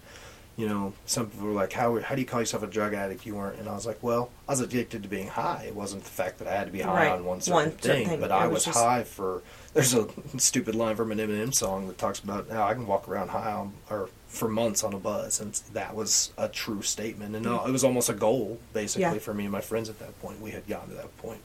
[0.58, 3.26] you know, some people were like, how, how do you call yourself a drug addict?
[3.28, 3.60] You weren't.
[3.60, 5.65] And I was like, well, I was addicted to being high.
[5.67, 7.12] It wasn't the fact that I had to be high Right.
[7.12, 8.20] on one certain One thing, thing.
[8.20, 9.43] but I was just- high for.
[9.76, 13.08] There's a stupid line from an Eminem song that talks about how I can walk
[13.08, 17.36] around high on, or for months on a buzz, and that was a true statement,
[17.36, 19.13] and uh, it was almost a goal basically Yeah.
[19.20, 20.41] for me and my friends at that point.
[20.41, 21.41] We had gotten to that point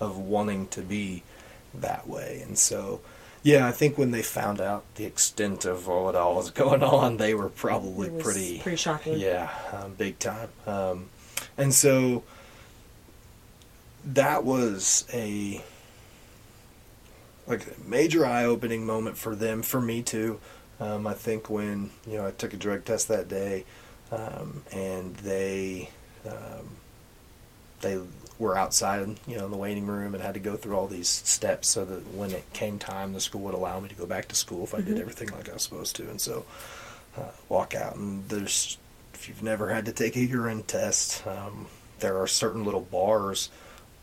[0.00, 1.22] of wanting to be
[1.74, 3.00] that way, and so
[3.46, 7.16] yeah, I think when they found out the extent of what all was going on,
[7.16, 9.20] they were probably it was pretty pretty shocking.
[9.20, 10.48] yeah, um, big time.
[10.66, 11.10] Um,
[11.56, 12.24] and so
[14.04, 15.62] that was a
[17.46, 20.40] like a major eye-opening moment for them, for me too.
[20.80, 23.64] Um, I think when you know I took a drug test that day,
[24.10, 25.90] um, and they
[26.28, 26.68] um,
[27.80, 28.00] they
[28.38, 31.08] were outside, you know, in the waiting room, and had to go through all these
[31.08, 34.28] steps so that when it came time, the school would allow me to go back
[34.28, 35.00] to school if I did Mhm.
[35.00, 36.02] everything like I was supposed to.
[36.10, 36.44] And so
[37.16, 38.76] uh, walk out, and there's
[39.14, 41.66] if you've never had to take a urine test, um,
[42.00, 43.48] there are certain little bars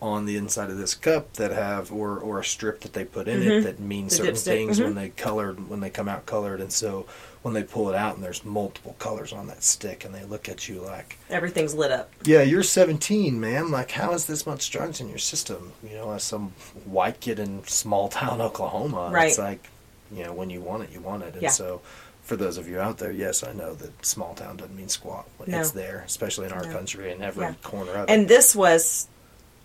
[0.04, 3.26] on the inside of this cup that have or or a strip that they put
[3.30, 4.26] in it that means Mm-hmm.
[4.26, 4.96] The certain dipstick, things when mhm.
[4.96, 7.06] they colored when they come out colored and so
[7.42, 10.50] when they pull it out and there's multiple colors on that stick and they look
[10.50, 12.12] at you like Everything's lit up.
[12.26, 16.12] yeah you're 17 man like how is this much drugs in your system you know
[16.12, 16.52] as some
[16.86, 19.30] white kid in small town oklahoma Right.
[19.30, 19.70] it's like
[20.12, 21.50] you know when you want it you want it and Yeah.
[21.50, 21.82] so
[22.24, 25.26] for those of you out there yes i know that small town doesn't mean squat
[25.48, 25.60] No.
[25.62, 26.72] it's there especially in our No.
[26.74, 27.54] country and every Yeah.
[27.64, 29.08] corner of it And this was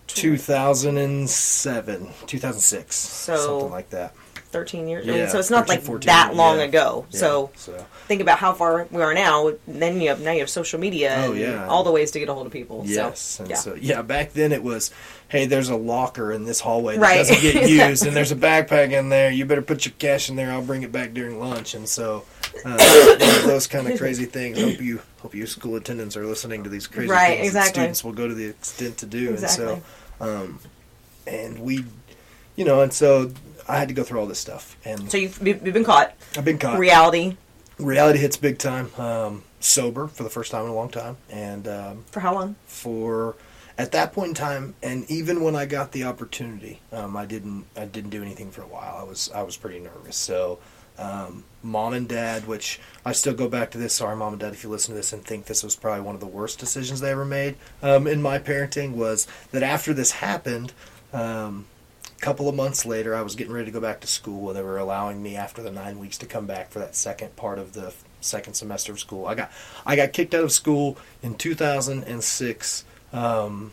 [0.08, 4.14] 2007, 2006, So- something like that.
[4.50, 5.04] 13 years.
[5.04, 6.64] I mean, Yeah, so it's not 13, like 14, that long yeah.
[6.64, 7.04] ago.
[7.10, 9.52] Yeah, So so think about how far we are now.
[9.66, 11.22] Then you have now you have social media.
[11.26, 11.66] Oh, and yeah.
[11.68, 12.82] all the ways to get a hold of people.
[12.86, 13.56] yes, So, yeah.
[13.56, 14.90] so yeah, back then it was,
[15.28, 17.16] hey, there's a locker in this hallway that Right.
[17.18, 19.30] doesn't get used, and there's a backpack in there.
[19.30, 20.50] You better put your cash in there.
[20.50, 22.24] I'll bring it back during lunch, and so
[22.64, 22.78] uh,
[23.46, 24.58] those kind of crazy things.
[24.58, 27.80] Hope you hope you school attendants are listening to these crazy Right, things that exactly.
[27.82, 29.66] students will go to the extent to do, Exactly.
[29.74, 29.88] and so,
[30.20, 30.60] um,
[31.26, 31.84] and we,
[32.56, 33.32] you know, and so
[33.68, 36.14] I had to go through all this stuff, and So you've, you've been caught.
[36.36, 36.78] I've been caught.
[36.78, 37.36] Reality
[37.78, 38.90] reality hits big time.
[38.98, 42.56] Um, sober for the first time in a long time, and um, for how long?
[42.66, 43.36] for
[43.76, 47.66] at that point in time, and even when I got the opportunity, um, I didn't
[47.76, 48.96] I didn't do anything for a while.
[48.98, 50.16] I was I was pretty nervous.
[50.16, 50.58] So,
[50.98, 53.94] um, mom and dad, which I still go back to this.
[53.94, 56.14] Sorry, mom and dad, if you listen to this and think this was probably one
[56.14, 60.12] of the worst decisions they ever made um, in my parenting, was that after this
[60.12, 60.72] happened.
[61.12, 61.66] Um,
[62.20, 64.62] couple of months later, I was getting ready to go back to school, and they
[64.62, 67.74] were allowing me after the nine weeks to come back for that second part of
[67.74, 69.26] the second semester of school.
[69.26, 69.52] I got
[69.86, 73.72] I got kicked out of school in 2006, um,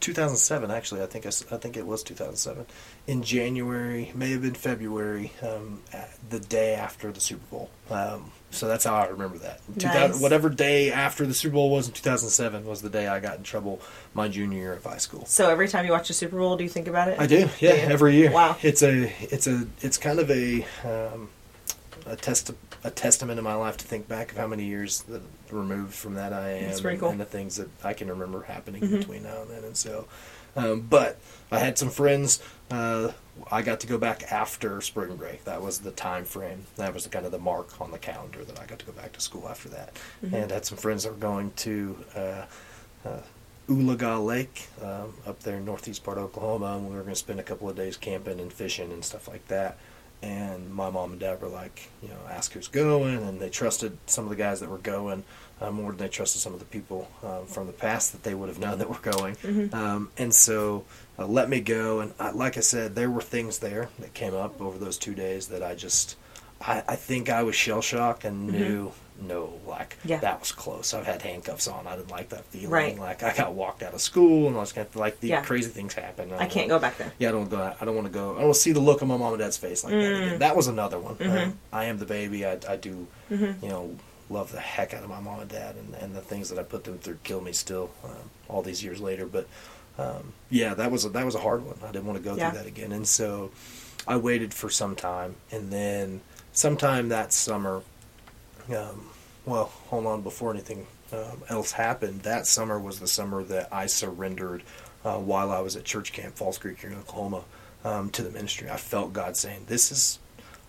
[0.00, 1.02] 2007 actually.
[1.02, 2.66] I think I, I think it was 2007
[3.08, 5.80] in January, may have been February, um,
[6.28, 7.70] the day after the Super Bowl.
[7.90, 9.60] Um, so that's how I remember that.
[9.76, 10.20] Nice.
[10.20, 13.44] Whatever day after the Super Bowl was in 2007 was the day I got in
[13.44, 13.80] trouble
[14.12, 15.24] my junior year of high school.
[15.24, 17.18] So every time you watch the Super Bowl, do you think about it?
[17.18, 17.88] I do, yeah, Yeah.
[17.90, 18.30] every year.
[18.30, 18.56] Wow.
[18.62, 21.30] It's a, it's a, it's kind of a, um,
[22.06, 22.50] a test,
[22.84, 26.14] a testament in my life to think back of how many years that removed from
[26.14, 27.08] that I am, and, cool.
[27.08, 28.98] and the things that I can remember happening Mhm.
[28.98, 29.64] between now and then.
[29.64, 30.06] And so,
[30.56, 31.18] um, but
[31.50, 32.40] I had some friends.
[32.70, 33.12] Uh,
[33.50, 35.44] I got to go back after spring break.
[35.44, 36.66] That was the time frame.
[36.76, 38.92] That was the, kind of the mark on the calendar that I got to go
[38.92, 39.94] back to school after that.
[40.24, 40.32] Mhm.
[40.34, 41.96] And had some friends that were going to.
[42.14, 42.44] Uh,
[43.06, 43.20] uh,
[43.68, 47.18] Oologah Lake um, up there in northeast part of Oklahoma, and we were going to
[47.18, 49.76] spend a couple of days camping and fishing and stuff like that.
[50.22, 53.98] And my mom and dad were like, you know, ask who's going, and they trusted
[54.06, 55.22] some of the guys that were going
[55.60, 58.32] uh, more than they trusted some of the people um, from the past that they
[58.34, 59.36] would have known that were going.
[59.36, 59.72] Mhm.
[59.74, 60.84] Um, and so
[61.18, 62.00] uh, let me go.
[62.00, 65.14] And I, like I said, there were things there that came up over those two
[65.14, 66.16] days that I just,
[66.60, 70.08] I, I think I was shell shocked and knew, no, like Mm-hmm.
[70.10, 70.18] Yeah.
[70.20, 70.94] that was close.
[70.94, 71.86] I've had handcuffs on.
[71.88, 72.70] I didn't like that feeling.
[72.70, 72.96] Right.
[72.98, 75.42] Like I got walked out of school and I was kind of like the Yeah.
[75.42, 76.32] crazy things happen.
[76.34, 77.12] I can't go back there.
[77.18, 77.74] Yeah, I don't go.
[77.80, 78.36] I don't want to go.
[78.38, 80.26] I don't see the look on my mom and dad's face like that Mm.
[80.26, 80.38] again.
[80.38, 81.16] That was another one.
[81.16, 81.46] Mhm.
[81.46, 82.46] Um, I am the baby.
[82.46, 83.60] I, I do, Mhm.
[83.60, 83.96] you know,
[84.30, 86.62] love the heck out of my mom and dad, and, and the things that I
[86.62, 89.26] put them through kill me still, um, all these years later.
[89.26, 89.48] But
[89.98, 91.76] um, yeah, that was a, that was a hard one.
[91.82, 92.50] I didn't want to go Yeah.
[92.50, 93.50] through that again, and so
[94.06, 96.20] I waited for some time, and then
[96.52, 97.82] sometime that summer,
[98.74, 99.10] um,
[99.44, 103.86] well, hold on, before anything um, else happened, that summer was the summer that I
[103.86, 104.62] surrendered
[105.04, 107.44] uh, while I was at church camp Falls Creek here in Oklahoma
[107.84, 108.68] um, to the ministry.
[108.70, 110.18] I felt God saying, "This is."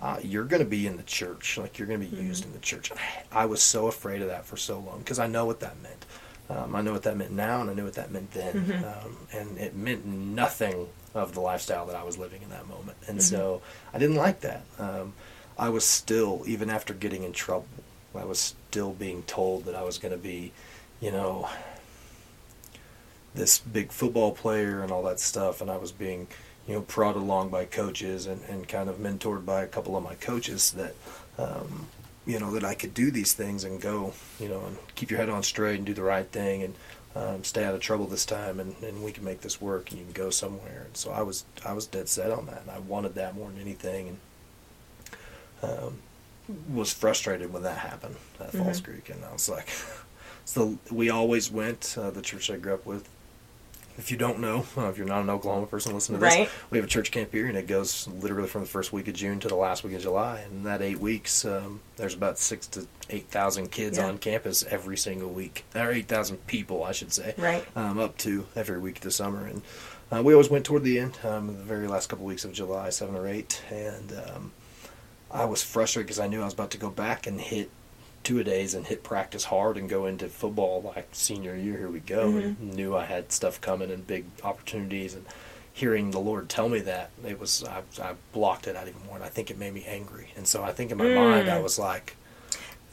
[0.02, 2.54] Uh, you're going to be in the church, like you're going to be used in
[2.54, 2.90] the church.
[3.34, 6.06] I was so afraid of that for so long because I know what that meant.
[6.50, 9.06] Um, I know what that meant now, and I knew what that meant then, Mhm.
[9.06, 12.98] um, and it meant nothing of the lifestyle that I was living in that moment.
[13.08, 13.62] And so
[13.94, 14.64] I didn't like that.
[14.80, 15.14] Um,
[15.60, 17.68] I was still, even after getting in trouble,
[18.16, 20.52] I was still being told that I was going to be,
[21.00, 21.48] you know,
[23.36, 26.28] this big football player and all that stuff, and I was being,
[26.68, 30.04] you know, prodded along by coaches and, and kind of mentored by a couple of
[30.04, 30.96] my coaches that,
[31.38, 31.88] um,
[32.26, 35.20] you know, that I could do these things and go, you know, and keep your
[35.20, 36.76] head on straight and do the right thing and
[37.16, 39.98] um, stay out of trouble this time, and, and we can make this work, and
[40.00, 40.84] you can go somewhere.
[40.86, 43.50] And so I was I was dead set on that, and I wanted that more
[43.50, 44.18] than anything,
[45.64, 46.00] and um,
[46.72, 48.84] was frustrated when that happened at Falls Mhm.
[48.86, 49.68] Creek, and I was like,
[50.46, 53.10] so we always went uh, the church I grew up with.
[54.00, 56.34] If you don't know, uh, if you're not an Oklahoma person, listen to this.
[56.34, 56.50] Right.
[56.72, 59.14] We have a church camp here, and it goes literally from the first week of
[59.14, 60.40] June to the last week of July.
[60.40, 64.08] And that eight weeks, um, there's about six to eight thousand kids Yeah.
[64.08, 67.66] on campus every single week, or eight thousand people, I should say, Right.
[67.76, 69.46] um, up to every week of the summer.
[69.46, 69.62] And
[70.12, 72.90] uh, we always went toward the end, um, the very last couple weeks of July,
[72.92, 74.52] seven or eight, and um,
[75.30, 77.70] I was frustrated because I knew I was about to go back and hit
[78.24, 81.78] two a days and hit practice hard and go into football like senior year.
[81.78, 82.26] Here we go.
[82.32, 82.62] Mm-hmm.
[82.62, 85.26] And knew I had stuff coming and big opportunities and
[85.72, 89.16] hearing the Lord tell me that it was I, I blocked it out even more
[89.16, 90.34] and I think it made me angry.
[90.36, 91.54] And so I think in my mind Mm.
[91.54, 92.18] I was like,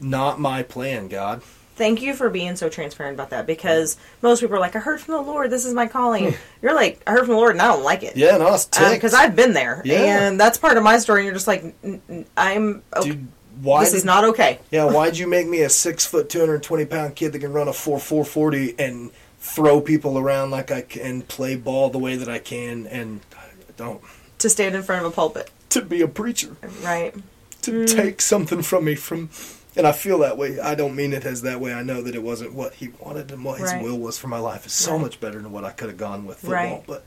[0.01, 1.43] not my plan, God.
[1.74, 4.99] Thank you for being so transparent about that because most people are like, I heard
[4.99, 6.35] from the Lord, this is my calling.
[6.62, 8.16] You're like, I heard from the Lord and I don't like it.
[8.16, 8.95] Yeah, no, I was ticked.
[8.95, 9.83] Because I've been there.
[9.85, 10.27] Yeah.
[10.29, 11.20] And that's part of my story.
[11.20, 13.11] And you're just like, "N- n- I'm, okay.
[13.11, 13.29] Dude,
[13.62, 14.59] why this did, is not okay.
[14.70, 17.52] Yeah, why'd you make me a six foot, two hundred twenty pound kid that can
[17.52, 21.98] run a four four forty and throw people around like I can, play ball the
[21.98, 23.44] way that I can, and I
[23.76, 24.00] don't
[24.38, 25.50] To stand in front of a pulpit.
[25.70, 27.14] to be a preacher Right.
[27.62, 27.94] to Mm.
[27.96, 29.30] take something from me from,
[29.76, 30.59] and I feel that way.
[30.59, 31.72] I don't mean it as that way.
[31.74, 33.82] I know that it wasn't what he wanted and what his Right.
[33.82, 35.00] will was for my life is so Right.
[35.02, 36.54] much better than what I could have gone with football.
[36.57, 36.82] Right.
[36.86, 37.04] But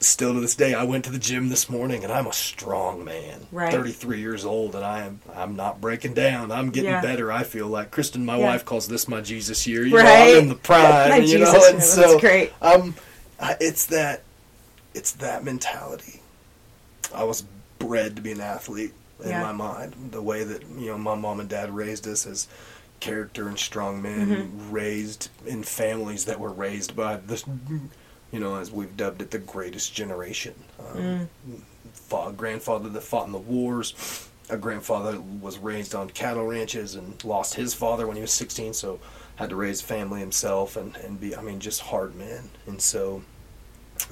[0.00, 3.04] still to this day, I went to the gym this morning and I'm a strong
[3.04, 3.46] man.
[3.50, 3.72] Right.
[3.72, 6.50] 33 years old and I am I'm not breaking down.
[6.52, 7.00] I'm getting Yeah.
[7.00, 7.30] better.
[7.32, 8.46] I feel like Kristen, my Yeah.
[8.46, 9.84] wife, calls this my Jesus year.
[9.84, 10.34] You know, Right.
[10.34, 10.82] I'm in the prime.
[11.10, 12.52] My you know, and so that's great.
[12.62, 12.94] Um,
[13.60, 14.22] it's that
[14.94, 16.20] it's that mentality.
[17.14, 17.44] I was
[17.78, 18.92] bred to be an athlete
[19.22, 19.42] in Yeah.
[19.42, 19.94] my mind.
[20.10, 22.46] The way that you know my mom and dad raised us as
[23.00, 24.72] character and strong men, Mm-hmm.
[24.72, 27.44] raised in families that were raised by this,
[28.32, 30.54] you know, as we've dubbed it, the greatest generation.
[30.80, 31.60] Um, Mm.
[31.92, 34.28] fa- grandfather that fought in the wars.
[34.50, 38.72] A grandfather was raised on cattle ranches and lost his father when he was 16,
[38.74, 38.98] so
[39.36, 42.48] had to raise a family himself and, and be, I mean, just hard men.
[42.66, 43.22] And so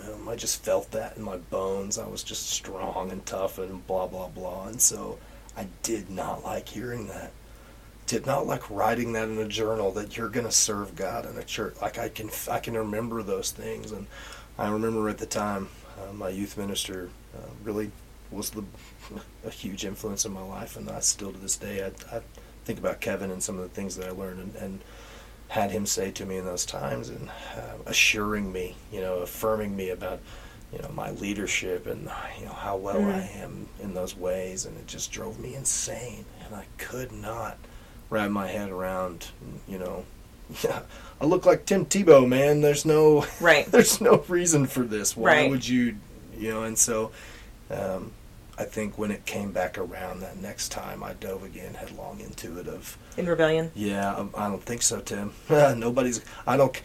[0.05, 1.99] um, I just felt that in my bones.
[1.99, 4.69] I was just strong and tough and blah, blah, blah.
[4.69, 5.19] And so
[5.57, 7.33] I did not like hearing that.
[8.07, 11.37] Did not like writing that in a journal that you're going to serve God in
[11.37, 11.75] a church.
[11.83, 13.91] Like I can, I can remember those things.
[13.91, 14.07] And
[14.59, 17.91] I remember at the time, uh, my youth minister uh, really
[18.31, 18.65] was the
[19.45, 22.21] a huge influence in my life, and I still to this day I, I
[22.65, 24.81] think about Kevin and some of the things that I learned and, and
[25.49, 29.77] had him say to me in those times, and uh, assuring me, you know, affirming
[29.77, 30.21] me about
[30.73, 34.77] you know my leadership and you know how well I am in those ways, and
[34.77, 37.59] it just drove me insane, and I could not
[38.11, 39.29] wrap my head around,
[39.69, 40.05] you know.
[40.63, 40.83] Yeah,
[41.21, 42.61] I look like Tim Tebow, man.
[42.61, 43.67] There's no Right.
[43.73, 45.17] there's no reason for this.
[45.17, 45.51] Why Right.
[45.51, 45.97] would you,
[46.39, 46.63] you know?
[46.63, 47.11] And so,
[47.69, 48.13] um,
[48.57, 52.61] I think when it came back around that next time, I dove again headlong into
[52.61, 52.69] it.
[52.69, 53.73] Of In rebellion.
[53.75, 55.33] yeah, I, I don't think so, Tim.
[55.51, 56.25] Nobody's.
[56.47, 56.81] I don't.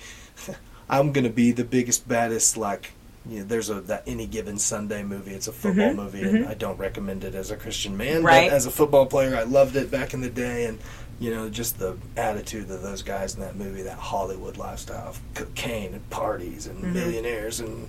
[0.89, 2.57] I'm gonna be the biggest, baddest.
[2.57, 2.91] Like,
[3.29, 5.31] you know, there's a that any given Sunday movie.
[5.35, 8.23] It's a football Mhm, movie, and I don't recommend it as a Christian man.
[8.23, 8.49] Right.
[8.49, 10.79] But as a football player, I loved it back in the day, and
[11.21, 15.21] you know, just the attitude of those guys in that movie, that Hollywood lifestyle of
[15.35, 16.93] cocaine and parties and Mhm.
[16.93, 17.87] millionaires and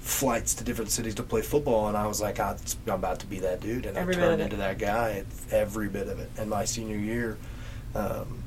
[0.00, 1.88] flights to different cities to play football.
[1.88, 2.54] And I was like, "Ah,
[2.86, 5.24] I'm about to be that dude, and Every I turned into that guy.
[5.50, 6.30] Every bit of it.
[6.38, 7.36] And my senior year.
[7.96, 8.44] Um,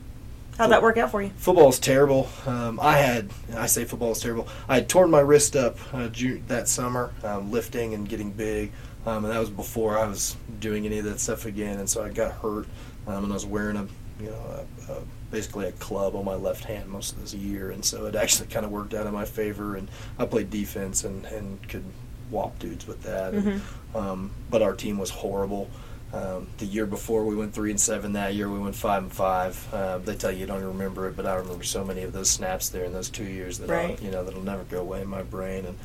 [0.58, 1.32] How'd that work out for you?
[1.38, 2.30] Football's terrible.
[2.46, 4.48] Um, I had, I say football is terrible.
[4.70, 8.72] I had torn my wrist up uh, June, that summer, um, lifting and getting big,
[9.06, 11.80] um, and that was before I was doing any of that stuff again.
[11.80, 12.68] And so I got hurt,
[13.08, 13.88] um, and I was wearing a,
[14.24, 15.02] you know, a, a,
[15.32, 18.48] basically a club on my left hand most of this year, and so it actually
[18.48, 19.76] kind of worked out in my favor.
[19.76, 21.84] And I played defense and and could
[22.30, 23.34] whop dudes with that.
[23.34, 23.62] And,
[23.94, 25.70] um, but our team was horrible.
[26.14, 28.14] Um, the year before we went three and seven.
[28.14, 29.68] That year we went five and five.
[29.74, 32.12] Uh, they tell you you don't even remember it, but I remember so many of
[32.12, 33.98] those snaps there in those two years that Right.
[33.98, 35.66] I'll, you know that'll never go away in my brain.
[35.66, 35.78] And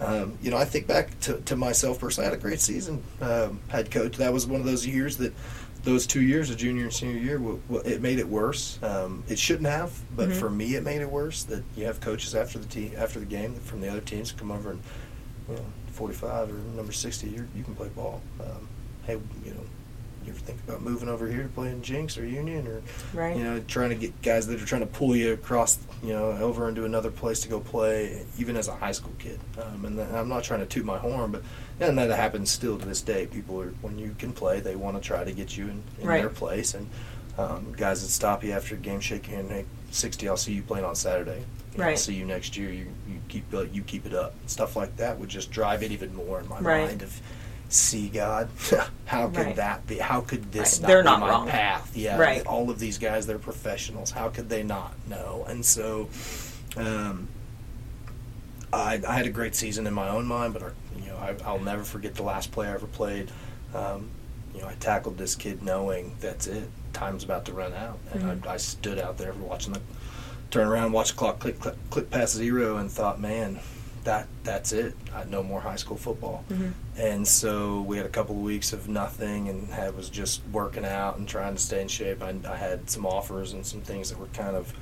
[0.00, 2.26] um, you know, I think back to, to myself personally.
[2.26, 3.02] I had a great season.
[3.20, 4.16] Um, head coach.
[4.16, 5.34] That was one of those years that
[5.84, 8.78] those two years, of junior and senior year, w- w- it made it worse.
[8.82, 10.36] Um, it shouldn't have, but Mhm.
[10.36, 11.42] for me, it made it worse.
[11.44, 14.50] That you have coaches after the team after the game from the other teams come
[14.50, 14.80] over and
[15.48, 18.22] you know, 45 or number 60, you you can play ball.
[18.40, 18.66] Um,
[19.06, 19.60] hey, you know,
[20.26, 23.36] you ever think about moving over here to play in Jenks or Union or, Right.
[23.36, 26.30] you know, trying to get guys that are trying to pull you across, you know,
[26.32, 29.38] over into another place to go play, even as a high school kid.
[29.62, 31.42] Um, and, I'm not trying to toot my horn, but
[31.80, 33.26] and that happens still to this day.
[33.26, 36.06] People are when you can play, they want to try to get you in, in
[36.08, 36.20] Right.
[36.20, 36.88] their place, and
[37.36, 40.52] um, guys that stop you after a game, shake your hand, hey, 60, I'll see
[40.52, 41.42] you playing on Saturday.
[41.72, 42.70] You know, I'll see you next year.
[42.70, 44.34] You you keep you keep it up.
[44.46, 46.86] Stuff like that would just drive it even more in my Right.
[46.86, 47.02] mind.
[47.02, 47.20] Of
[47.68, 48.48] see God,
[49.06, 49.56] how could Right.
[49.56, 49.98] that be?
[49.98, 50.82] How could this Right.
[50.82, 51.48] not They're be not my wrong.
[51.48, 51.90] path?
[51.96, 52.46] Yeah, Right.
[52.46, 54.10] all of these guys, they're professionals.
[54.10, 55.44] How could they not know?
[55.48, 56.08] And so,
[56.76, 57.28] um,
[58.72, 61.34] I, I had a great season in my own mind, but our, you know, I,
[61.44, 63.30] I'll never forget the last play I ever played.
[63.74, 64.08] Um,
[64.54, 66.68] you know, I tackled this kid knowing that's it.
[66.92, 68.46] Time's about to run out, and Mhm.
[68.46, 69.80] I, I stood out there watching the
[70.50, 73.58] turn around, watch the clock click, click, click past zero, and thought, man,
[74.04, 74.94] that that's it.
[75.14, 76.44] I no more high school football.
[76.50, 76.72] Mhm.
[76.96, 80.84] And so we had a couple of weeks of nothing, and had was just working
[80.84, 82.22] out and trying to stay in shape.
[82.22, 84.72] I, I had some offers and some things that were kind of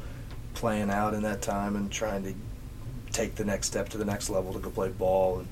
[0.54, 2.34] playing out in that time, and trying to
[3.12, 5.40] take the next step to the next level to go play ball.
[5.40, 5.48] And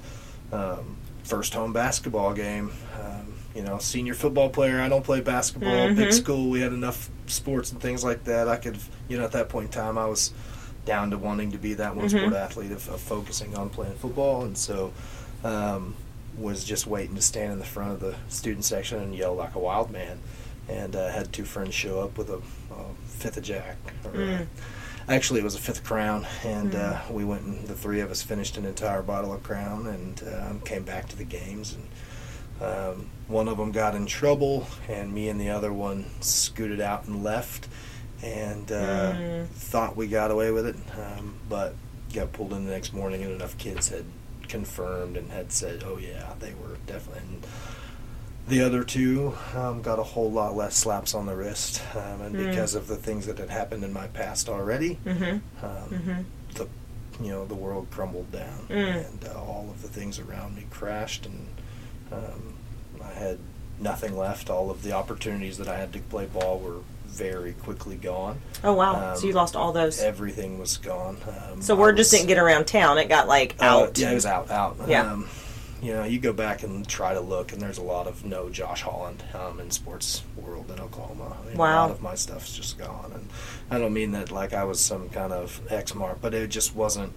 [0.61, 4.81] um, first home basketball game, um, you know, senior football player.
[4.81, 5.71] I don't play basketball.
[5.89, 5.97] Mhm.
[5.97, 6.51] Big school.
[6.51, 8.49] We had enough sports and things like that.
[8.49, 10.33] I could, you know, at that point in time, I was
[10.87, 14.43] down to wanting to be that one sport athlete of, of focusing on playing football,
[14.45, 14.93] and so
[15.45, 15.95] um,
[16.39, 19.55] was just waiting to stand in the front of the student section and yell like
[19.55, 20.19] a wild man.
[20.69, 23.77] And uh, had two friends show up with a, a fifth of Jack.
[24.05, 24.47] Or, Mm.
[25.09, 28.13] Actually, it was a fifth of Crown, and uh, we went and the three of
[28.13, 31.75] us finished an entire bottle of Crown and um, came back to the games.
[32.61, 36.81] And um, one of them got in trouble, and me and the other one scooted
[36.81, 37.67] out and left,
[38.23, 39.47] and uh, Mm.
[39.49, 41.75] thought we got away with it, um, but
[42.15, 44.05] got pulled in the next morning, and enough kids had
[44.51, 47.47] confirmed and had said, "Oh yeah, they were definitely." And
[48.49, 52.35] the other two um, got a whole lot less slaps on the wrist, um, and
[52.35, 52.51] Mm.
[52.51, 55.65] because of the things that had happened in my past already, Mm-hmm.
[55.65, 56.23] um, Mm-hmm.
[56.55, 56.67] the
[57.23, 59.07] you know the world crumbled down, Mm.
[59.09, 61.47] and uh, all of the things around me crashed, and
[62.13, 62.55] um,
[63.05, 63.39] I had
[63.79, 64.51] nothing left.
[64.51, 66.79] All of the opportunities that I had to play ball were
[67.11, 68.39] very quickly gone.
[68.65, 69.15] Oh wow!
[69.15, 70.01] so Um, you lost all those.
[70.01, 71.17] Everything was gone.
[71.51, 72.99] Um, so word just didn't get around town.
[72.99, 73.99] It got like uh, out.
[73.99, 74.77] yeah, it was out, out.
[74.87, 75.11] Yeah.
[75.13, 75.29] Um,
[75.83, 78.51] you know, you go back and try to look, and there's a lot of no
[78.51, 81.37] Josh Holland um, in sports world in Oklahoma.
[81.43, 81.83] I mean, A Wow.
[81.87, 83.29] lot of my stuff's just gone, and
[83.71, 86.75] I don't mean that like I was some kind of X mark, but it just
[86.77, 87.13] wasn't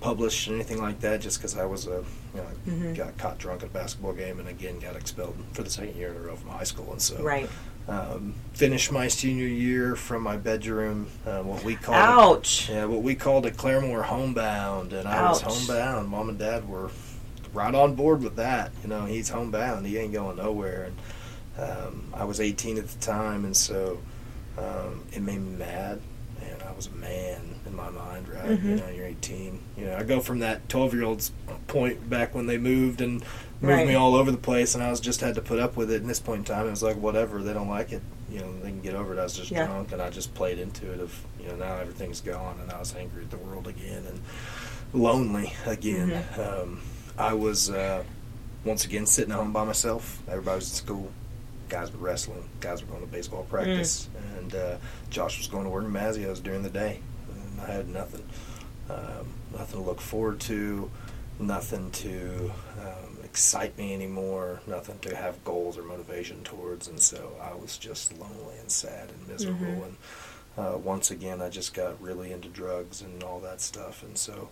[0.00, 1.20] published or anything like that.
[1.20, 2.02] Just because I was a,
[2.34, 2.96] you know, I Mhm.
[2.96, 6.10] got caught drunk at a basketball game, and again got expelled for the second year
[6.10, 7.48] in a row from high school, and so Right.
[7.88, 11.96] Um, finished my senior year from my bedroom, uh, what we called
[12.36, 12.68] Ouch.
[12.68, 16.08] yeah, what we called a Claremore homebound, and I was homebound.
[16.08, 16.90] Mom and Dad were
[17.54, 18.72] right on board with that.
[18.82, 20.90] You know, he's homebound; he ain't going nowhere.
[21.56, 23.98] And um, I was 18 at the time, and so
[24.58, 26.00] um, it made me mad.
[26.42, 28.50] And I was a man in my mind, right?
[28.50, 28.80] You Mhm.
[28.80, 29.58] know, you're 18.
[29.76, 31.32] You know, I go from that 12 year old's
[31.66, 33.24] point back when they moved and
[33.60, 33.86] moved Right.
[33.88, 36.00] me all over the place, and I was just had to put up with it.
[36.00, 37.42] And this point in time, it was like whatever.
[37.42, 38.02] They don't like it.
[38.30, 39.18] You know, they can get over it.
[39.18, 39.66] I was just Yeah.
[39.66, 41.00] drunk, and I just played into it.
[41.00, 44.20] Of you know, now everything's gone, and I was angry at the world again and
[44.92, 46.10] lonely again.
[46.10, 46.40] Mm-hmm.
[46.40, 46.80] Um,
[47.16, 48.04] I was uh,
[48.64, 50.22] once again sitting at home by myself.
[50.28, 51.10] Everybody was in school.
[51.68, 52.44] Guys were wrestling.
[52.60, 53.48] Guys were going to baseball Mm.
[53.50, 54.76] practice, and uh,
[55.10, 57.00] Josh was going to work in Mazzio's during the day.
[57.30, 58.22] And I had nothing,
[58.88, 60.90] um, nothing to look forward to,
[61.38, 62.50] nothing to
[63.38, 68.18] excite me anymore, nothing to have goals or motivation towards, and so I was just
[68.18, 69.64] lonely and sad and miserable.
[69.64, 69.84] Mhm.
[69.84, 69.96] And
[70.58, 74.48] uh, once again, I just got really into drugs and all that stuff, and so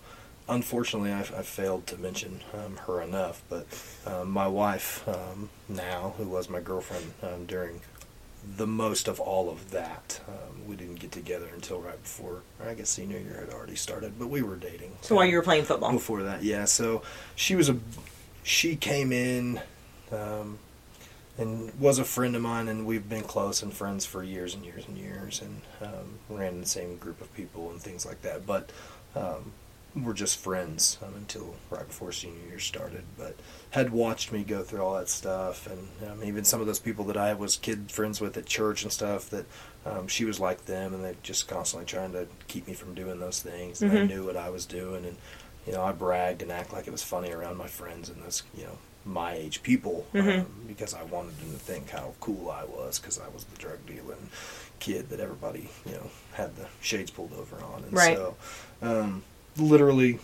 [0.48, 3.42] unfortunately, I, I failed to mention um, her enough.
[3.48, 3.66] But
[4.06, 7.80] um, my wife um, now, who was my girlfriend um, during
[8.56, 12.74] the most of all of that, um, we didn't get together until right before, I
[12.74, 14.92] guess senior year had already started, but we were dating.
[15.00, 15.90] So while you were playing football.
[15.90, 16.66] before that, yeah.
[16.66, 17.02] So
[17.34, 17.76] she was a,
[18.46, 19.60] she came in.
[20.12, 20.60] Um,
[21.38, 24.64] and was a friend of mine, and we've been close and friends for years and
[24.64, 28.22] years and years, and um, ran in the same group of people and things like
[28.22, 28.46] that.
[28.46, 28.70] But
[29.14, 29.52] um,
[29.94, 33.02] we're just friends um, until right before senior year started.
[33.18, 33.36] But
[33.70, 37.04] had watched me go through all that stuff, and um, even some of those people
[37.06, 39.28] that I was kid friends with at church and stuff.
[39.28, 39.44] That
[39.84, 43.20] um, she was like them, and they just constantly trying to keep me from doing
[43.20, 43.82] those things.
[43.82, 44.08] And I Mhm.
[44.08, 45.18] knew what I was doing, and
[45.66, 48.42] you know, I bragged and act like it was funny around my friends and this,
[48.56, 50.40] you know, my age people Mhm.
[50.40, 53.56] um, because I wanted them to think how cool I was because I was the
[53.56, 54.30] drug dealing
[54.80, 57.84] kid that everybody, you know, had the shades pulled over on.
[57.84, 58.16] And Right.
[58.16, 58.36] so,
[58.82, 59.22] um,
[59.56, 60.18] literally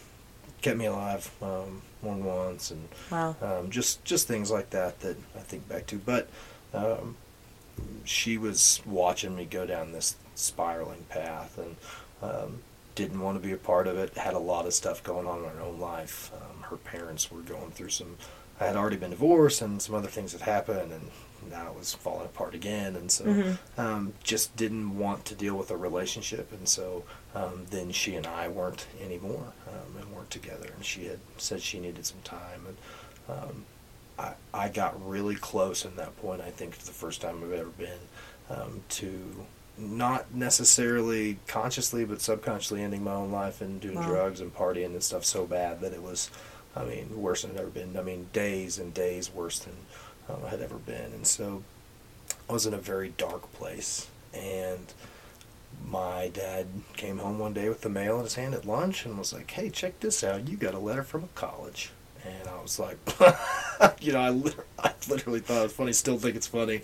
[0.62, 3.36] kept me alive um, more than once and Wow.
[3.40, 5.96] um, just just things like that that I think back to.
[5.96, 6.28] But
[6.74, 7.16] um,
[8.04, 11.76] she was watching me go down this spiraling path and
[12.22, 12.62] um,
[12.94, 14.14] didn't want to be a part of it.
[14.16, 16.30] Had a lot of stuff going on in her own life.
[16.34, 18.16] Um, her parents were going through some.
[18.60, 21.10] I had already been divorced, and some other things had happened, and
[21.50, 22.94] now it was falling apart again.
[22.94, 23.58] And so, Mhm.
[23.76, 28.26] um, just didn't want to deal with a relationship, and so um, then she and
[28.26, 30.70] I weren't anymore, um, and weren't together.
[30.76, 32.76] And she had said she needed some time, and
[33.38, 33.64] um,
[34.18, 36.42] I, I got really close in that point.
[36.42, 37.98] I think the first time I've ever been
[38.50, 39.46] um, to
[39.82, 44.06] not necessarily consciously, but subconsciously ending my own life and doing Wow.
[44.08, 46.30] drugs and partying and stuff so bad that it was,
[46.76, 47.96] I mean, worse than it ever been.
[47.96, 49.74] I mean, days and days worse than
[50.28, 51.12] um, I had ever been.
[51.12, 51.62] And so
[52.48, 54.08] I was in a very dark place.
[54.32, 54.92] And
[55.86, 56.66] my dad
[56.96, 59.50] came home one day with the mail in his hand at lunch and was like,
[59.50, 60.48] "Hey, check this out!
[60.48, 61.90] You got a letter from a college."
[62.24, 62.98] And I was like,
[64.00, 64.20] you know,
[64.78, 65.92] I, I literally thought it was funny.
[65.92, 66.82] Still think it's funny.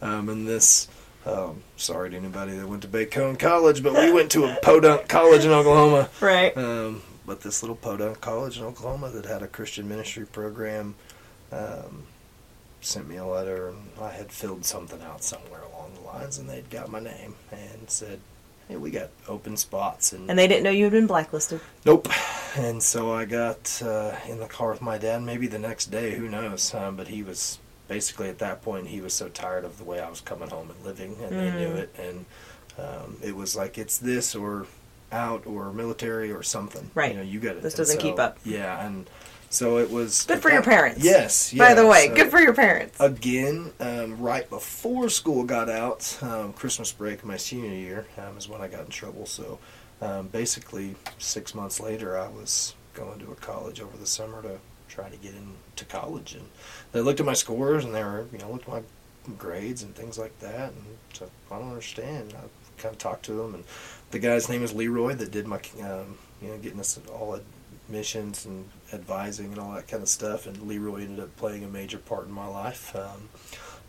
[0.00, 0.86] Um, and this,
[1.26, 5.08] um, sorry to anybody that went to Bacone College, but we went to a podunk
[5.08, 6.08] college in Oklahoma.
[6.20, 6.56] Right.
[6.56, 10.94] Um, but this little podunk college in Oklahoma that had a Christian ministry program
[11.50, 12.04] um,
[12.80, 16.48] sent me a letter, and I had filled something out somewhere along the lines, and
[16.48, 18.20] they'd got my name and said,
[18.68, 21.60] "Hey, we got open spots." And, And they didn't know you had been blacklisted.
[21.84, 22.08] nope.
[22.56, 25.22] And so I got uh, in the car with my dad.
[25.22, 26.72] Maybe the next day, who knows?
[26.72, 27.58] Um, but he was
[27.88, 30.70] basically at that point he was so tired of the way I was coming home
[30.70, 31.76] and living, and they knew Mm.
[31.76, 32.24] it, and
[32.78, 34.66] um, it was like it's this or
[35.12, 36.90] out or military or something.
[36.94, 37.12] Right.
[37.12, 37.62] You know, you got it.
[37.62, 38.38] This doesn't keep up.
[38.44, 39.08] Yeah, and
[39.48, 41.02] so it was Good for your parents.
[41.02, 41.54] Yes.
[41.54, 42.98] By the way, so- good for your parents.
[43.00, 48.48] again um, right before school got out um, christmas break my senior year um, is
[48.48, 49.58] when i got in trouble so
[50.02, 54.58] um, basically six months later i was going to a college over the summer to
[54.88, 56.34] try to get into college.
[56.34, 56.48] And
[56.92, 58.82] they looked at my scores and they were you know looked at my
[59.38, 60.70] grades and things like that.
[60.72, 62.34] And so i don't understand.
[62.36, 62.42] I
[62.80, 63.64] kind of talked to them and
[64.10, 67.40] the guy's name is leroy that did my um, you know getting us all
[67.88, 70.46] admissions and advising and all that kind of stuff.
[70.46, 72.94] And leroy ended up playing a major part in my life.
[72.94, 73.28] Um,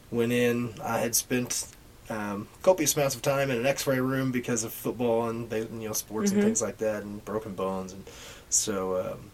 [0.09, 1.67] went in i had spent
[2.09, 5.91] um, copious amounts of time in an x-ray room because of football and you know
[5.93, 6.35] sports Mhm.
[6.35, 7.91] and things like that and broken bones.
[7.91, 8.05] And
[8.49, 9.31] so um,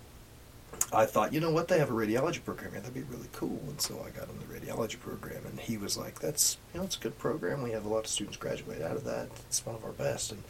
[0.93, 2.81] I thought, you know what, they have a radiology program here.
[2.81, 3.59] That'd be really cool.
[3.67, 6.85] And so I got on the radiology program, and he was like, "That's you know,
[6.85, 7.61] it's a good program.
[7.63, 9.27] We have a lot of students graduate out of that.
[9.47, 10.43] It's one of our best." And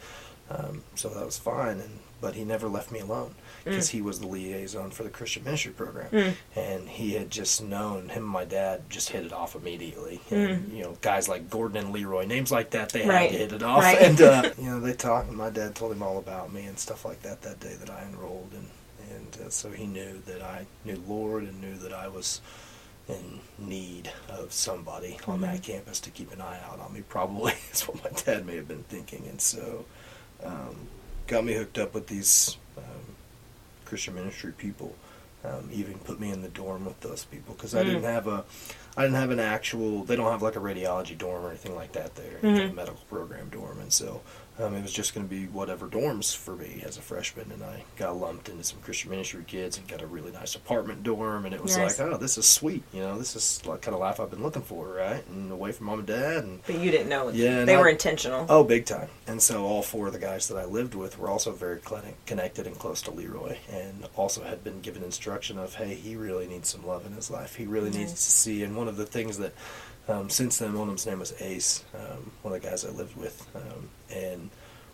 [0.50, 1.80] um, so that was fine.
[1.80, 3.34] And but he never left me alone
[3.64, 3.92] because Mm.
[3.92, 6.34] he was the liaison for the Christian ministry program, Mm.
[6.56, 10.20] and he had just known him and my dad just hit it off immediately.
[10.30, 10.72] Mm.
[10.74, 13.30] You know, guys like Gordon and Leroy, names like that, they Right.
[13.30, 13.82] had to hit it off.
[13.82, 13.98] Right.
[13.98, 15.28] And uh, you know, they talked.
[15.28, 17.90] And my dad told him all about me and stuff like that that day that
[17.90, 18.68] I enrolled and
[19.48, 22.40] so he knew that I knew Lord and knew that I was
[23.08, 25.62] in need of somebody on that Mhm.
[25.62, 27.02] campus to keep an eye out on me.
[27.08, 29.84] Probably is what my dad may have been thinking, and so
[30.42, 30.88] um,
[31.26, 33.16] got me hooked up with these um,
[33.84, 34.94] Christian ministry people.
[35.44, 37.86] Um, even put me in the dorm with those people because I Mm.
[37.86, 38.44] didn't have a,
[38.96, 40.02] I didn't have an actual.
[40.04, 42.38] They don't have like a radiology dorm or anything like that there.
[42.42, 42.74] Mhm.
[42.74, 44.22] medical program dorm, and so
[44.58, 47.62] um, it was just going to be whatever dorms for me as a freshman, and
[47.64, 51.44] I got lumped into some Christian ministry kids and got a really nice apartment dorm,
[51.44, 51.98] and it was Nice.
[51.98, 54.42] like, oh, this is sweet, you know, this is like kind of life I've been
[54.44, 55.26] looking for, right?
[55.28, 57.30] And away from mom and dad, and But you didn't know.
[57.30, 58.46] Yeah, They I- were intentional.
[58.48, 59.08] oh, big time.
[59.26, 61.80] And so all four of the guys that I lived with were also very
[62.26, 66.46] connected and close to Leroy, and also had been given instruction of, hey, he really
[66.46, 67.56] needs some love in his life.
[67.56, 68.62] He really needs to see.
[68.62, 69.52] And one of the things that
[70.06, 72.90] um, since then, one of them's name was Ace, um, one of the guys I
[72.90, 74.50] lived with, um, and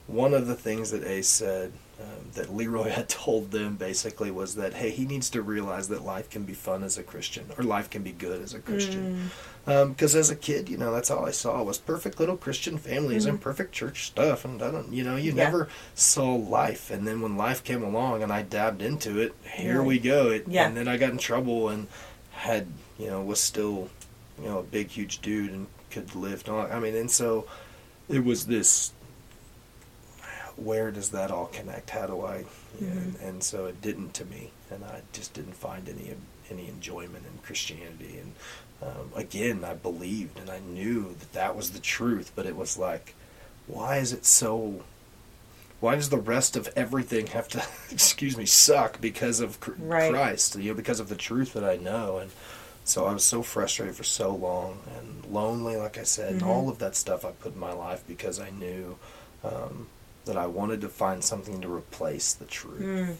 [0.06, 4.54] one of the things that Ace said um, that Leroy had told them basically was
[4.56, 7.62] that hey, he needs to realize that life can be fun as a Christian, or
[7.64, 9.30] life can be good as a Christian.
[9.66, 9.88] Mm.
[9.90, 13.26] Because as a kid, you know, that's all I saw was perfect little Christian families
[13.26, 13.42] and Mhm.
[13.42, 15.44] perfect church stuff, and I don't, you know, you Yeah.
[15.44, 16.90] never saw life.
[16.90, 19.86] And then when life came along and I dabbed into it, here Right.
[19.86, 20.30] we go.
[20.30, 20.66] It, Yeah.
[20.66, 21.86] And then I got in trouble and
[22.32, 22.66] had,
[22.98, 23.90] you know, was still,
[24.42, 26.72] you know, a big, huge dude and could lift on.
[26.72, 27.44] I mean, and so
[28.08, 28.92] it was this.
[30.60, 31.90] Where does that all connect?
[31.90, 32.44] How do I?
[32.80, 36.14] Know, and, and so it didn't to me, and I just didn't find any
[36.50, 38.18] any enjoyment in Christianity.
[38.20, 38.32] And
[38.82, 42.76] um, again, I believed and I knew that that was the truth, but it was
[42.76, 43.14] like,
[43.66, 44.82] why is it so?
[45.80, 50.10] Why does the rest of everything have to, excuse me, suck because of Cr- Right.
[50.10, 50.56] Christ?
[50.56, 52.30] You know, because of the truth that I know, and
[52.84, 56.46] so I was so frustrated for so long and lonely, like I said, and Mhm.
[56.48, 58.98] all of that stuff I put in my life because I knew
[59.42, 59.88] um,
[60.26, 63.16] that I wanted to find something to replace the truth Mm.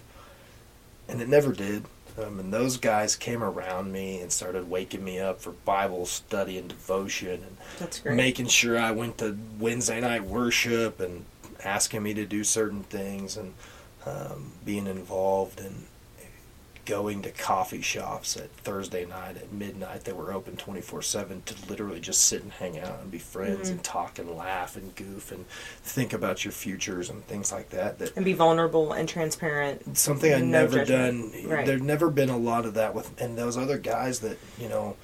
[1.08, 1.84] and it never did.
[2.20, 6.58] Um, and those guys came around me and started waking me up for Bible study
[6.58, 7.56] and devotion and
[8.16, 11.24] making sure I went to Wednesday night worship and
[11.64, 13.54] asking me to do certain things and
[14.04, 15.84] um, being involved in
[16.86, 21.54] going to coffee shops at Thursday night at midnight that were open 24 7 to
[21.68, 23.72] literally just sit and hang out and be friends Mhm.
[23.72, 25.46] and talk and laugh and goof and
[25.82, 29.96] think about your futures and things like that that and be vulnerable and transparent.
[29.96, 31.32] something I'd No never judgment.
[31.34, 31.48] done.
[31.50, 31.66] Right.
[31.66, 34.96] There'd never been a lot of that with, and those other guys that you know,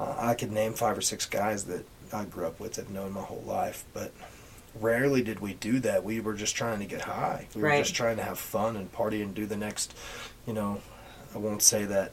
[0.00, 3.12] uh, I could name five or six guys that I grew up with, i've known
[3.12, 4.12] my whole life, but
[4.80, 6.02] rarely did we do that.
[6.04, 7.46] We were just trying to get high.
[7.54, 7.78] We Right.
[7.78, 9.94] were just trying to have fun and party and do the next,
[10.46, 10.80] you know,
[11.34, 12.12] I won't say that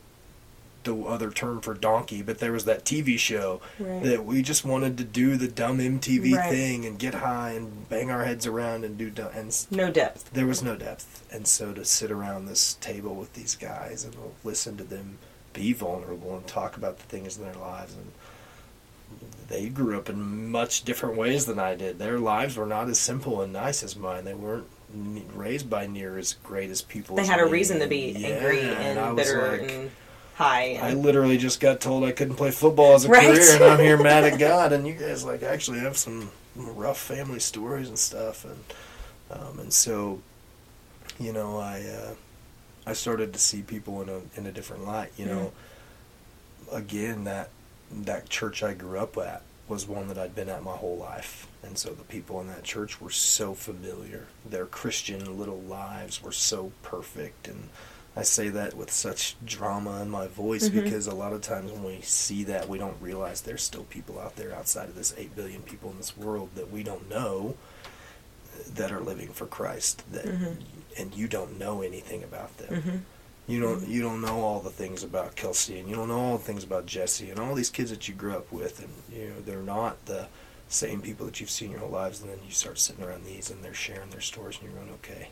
[0.84, 4.02] the other term for donkey, but there was that TV show Right.
[4.02, 6.50] that we just wanted to do the dumb MTV Right.
[6.50, 10.32] thing and get high and bang our heads around and do dumb, and no depth.
[10.34, 14.16] there was no depth and so to sit around this table with these guys and
[14.44, 15.20] listen to them
[15.54, 18.12] be vulnerable and talk about the things in their lives and
[19.50, 22.00] they grew up in much different ways than I did.
[22.00, 24.24] Their lives were not as simple and nice as mine.
[24.24, 24.68] They weren't
[25.34, 27.16] raised by near as great as people.
[27.16, 29.92] They as had a reason to be Yeah, angry and and bitter like, and
[30.36, 30.80] high.
[30.82, 33.26] I literally just got told I couldn't play football as a Right.
[33.28, 34.74] career, and I'm here mad at God.
[34.74, 38.64] And you guys like actually have some rough family stories and stuff, and
[39.32, 40.22] um, and so,
[41.20, 42.14] you know, I uh,
[42.86, 45.12] I started to see people in a in a different light.
[45.18, 45.52] You know,
[46.72, 47.50] again that
[47.92, 51.48] that church I grew up at was one that I'd been at my whole life,
[51.64, 54.28] and so the people in that church were so familiar.
[54.46, 57.70] Their Christian little lives were so perfect, and
[58.14, 60.84] I say that with such drama in my voice Mhm.
[60.84, 64.20] because a lot of times when we see that, we don't realize there's still people
[64.20, 67.56] out there outside of this 8 billion people in this world that we don't know
[68.76, 70.58] that are living for Christ that Mhm.
[70.98, 72.82] and you don't know anything about them.
[72.82, 73.02] Mhm.
[73.52, 76.38] You don't you don't know all the things about Kelsey and you don't know all
[76.38, 78.90] the things about Jesse and all these kids that you grew up with and
[79.20, 80.28] you know they're not the
[80.70, 83.50] same people that you've seen your whole lives and then you start sitting around these
[83.50, 85.28] and they're sharing their stories and you're going okay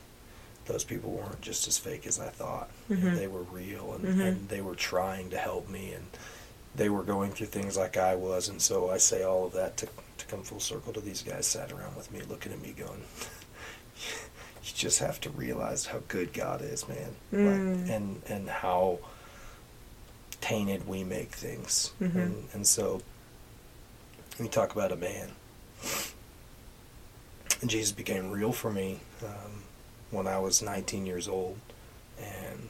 [0.65, 3.15] those people weren't just as fake as I thought Mhm.
[3.17, 4.21] they were real and, Mhm.
[4.27, 6.05] and they were trying to help me and
[6.75, 9.77] they were going through things like I was and so I say all of that
[9.77, 12.73] to to come full circle to these guys sat around with me looking at me
[12.77, 13.01] going
[14.69, 17.45] you just have to realize how good God is, man, Mm.
[17.45, 18.99] like, and and how
[20.41, 22.15] tainted we make things, Mhm.
[22.15, 23.01] and and so
[24.39, 25.31] you talk about a man,
[27.61, 29.63] and Jesus became real for me um,
[30.11, 31.57] when I was 19 years old,
[32.19, 32.69] and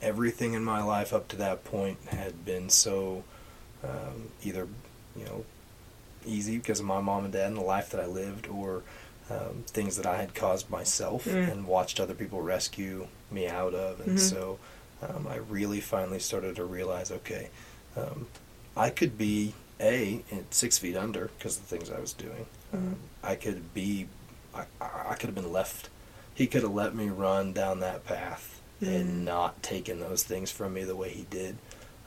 [0.00, 3.24] everything in my life up to that point had been so
[3.84, 4.66] um, either
[5.16, 5.44] you know
[6.26, 8.82] easy because of my mom and dad and the life that I lived, or
[9.30, 11.52] um, things that I had caused myself Mm.
[11.52, 14.00] and watched other people rescue me out of.
[14.00, 14.20] And Mhm.
[14.20, 14.58] so
[15.02, 17.50] um, I really finally started to realize okay,
[17.96, 18.26] um,
[18.76, 22.46] I could be A, six feet under because of the things I was doing.
[22.72, 24.08] Um, I could be,
[24.54, 25.88] I, I could have been left.
[26.34, 28.88] He could have let me run down that path Mm.
[28.88, 31.58] and not taken those things from me the way he did.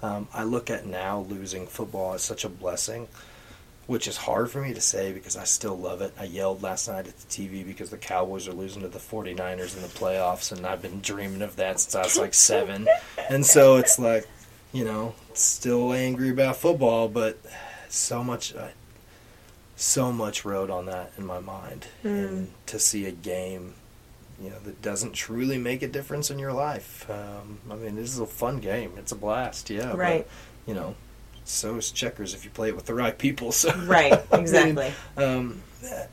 [0.01, 3.07] Um, I look at now losing football as such a blessing
[3.87, 6.13] which is hard for me to say because I still love it.
[6.19, 9.75] I yelled last night at the TV because the Cowboys are losing to the 49ers
[9.75, 12.87] in the playoffs, and I've been dreaming of that since I was like seven.
[13.29, 14.27] And so it's like,
[14.71, 17.39] you know, still angry about football, but
[17.89, 18.69] so much, uh,
[19.75, 21.87] so much rode on that in my mind.
[22.03, 22.27] Mm.
[22.27, 23.73] And to see a game,
[24.41, 27.09] you know, that doesn't truly make a difference in your life.
[27.09, 28.93] Um, I mean, this is a fun game.
[28.97, 29.93] It's a blast, yeah.
[29.93, 30.25] Right.
[30.25, 30.95] But, you know,
[31.45, 33.51] so is checkers if you play it with the right people.
[33.51, 34.93] So Right, I mean, exactly.
[35.17, 36.09] um, that,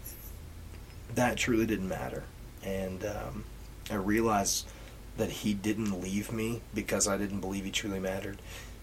[1.15, 2.25] that truly didn't matter,
[2.63, 3.45] and um,
[3.91, 4.69] I realized
[5.17, 8.39] that he didn't leave me because I didn't believe he truly mattered.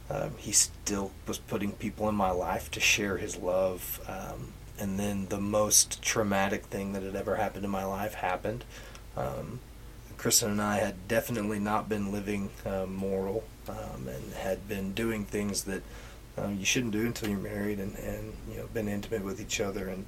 [0.09, 4.01] Um, he still was putting people in my life to share his love.
[4.07, 8.65] Um, and then the most traumatic thing that had ever happened in my life happened.
[9.15, 9.59] Um,
[10.17, 15.25] Kristen and I had definitely not been living uh, moral um, and had been doing
[15.25, 15.81] things that
[16.37, 19.59] um, you shouldn't do until you're married and, and you know been intimate with each
[19.61, 19.87] other.
[19.87, 20.05] And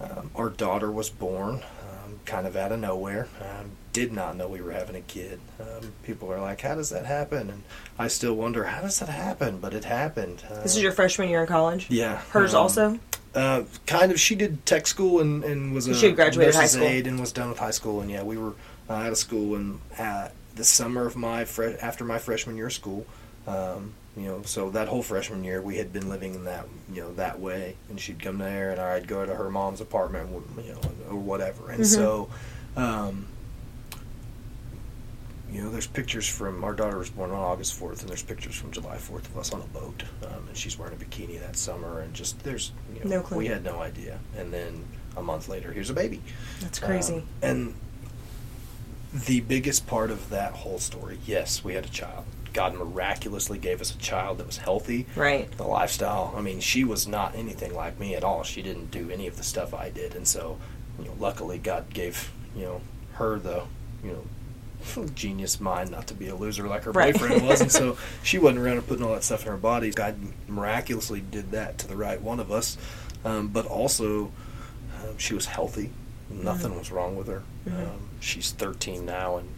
[0.00, 3.28] um, our daughter was born um, kind of out of nowhere.
[3.40, 5.40] Um, did not know we were having a kid.
[5.60, 7.62] Um, people are like, "How does that happen?" And
[7.98, 10.44] I still wonder, "How does that happen?" But it happened.
[10.48, 11.86] Uh, This is your freshman year in college?
[11.90, 12.18] yeah.
[12.30, 12.98] Hers also?
[13.34, 14.18] uh, kind of.
[14.20, 16.84] She did tech school and, and was a She had graduated high school.
[16.86, 18.00] aide and was done with high school.
[18.00, 18.54] And yeah, we were
[18.88, 22.66] uh, out of school and uh, the summer of my fre- after my freshman year
[22.68, 23.04] of school.
[23.48, 27.02] Um, you know, so that whole freshman year we had been living in that you
[27.02, 30.30] know that way, and she'd come there and I'd go to her mom's apartment,
[30.64, 31.70] you know, or whatever.
[31.70, 31.86] And Mhm.
[31.86, 32.28] so.
[32.76, 33.26] Um,
[35.50, 38.54] you know, there's pictures from our daughter was born on August 4th, and there's pictures
[38.54, 41.56] from July 4th of us on a boat, um, and she's wearing a bikini that
[41.56, 43.38] summer, and just there's, you know, No clue.
[43.38, 44.84] we had no idea, and then
[45.16, 46.20] a month later, here's a baby.
[46.60, 47.14] That's crazy.
[47.14, 47.74] Um, and
[49.14, 52.24] the biggest part of that whole story, yes, we had a child.
[52.52, 55.06] God miraculously gave us a child that was healthy.
[55.16, 55.50] right.
[55.56, 56.34] The lifestyle.
[56.36, 58.42] I mean, she was not anything like me at all.
[58.42, 60.58] She didn't do any of the stuff I did, and so,
[60.98, 62.80] you know, luckily God gave you know
[63.14, 63.62] her the
[64.02, 67.12] you know genius mind not to be a loser like her Right.
[67.14, 69.90] boyfriend was, and so she wasn't around and putting all that stuff in her body.
[69.90, 72.76] God miraculously did that to the right one of us,
[73.24, 74.30] um, but also
[75.04, 75.90] um, she was healthy.
[76.30, 77.42] Nothing was wrong with her.
[77.66, 77.88] Mhm.
[77.88, 79.48] Um, she's 13 now, and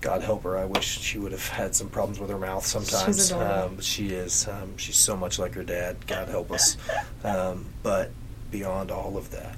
[0.00, 0.56] God help her.
[0.56, 3.30] I wish she would have had some problems with her mouth sometimes.
[3.32, 4.48] Um, but she is.
[4.48, 6.06] Um, she's so much like her dad.
[6.06, 6.76] God help us.
[7.22, 8.10] Um, but
[8.50, 9.56] beyond all of that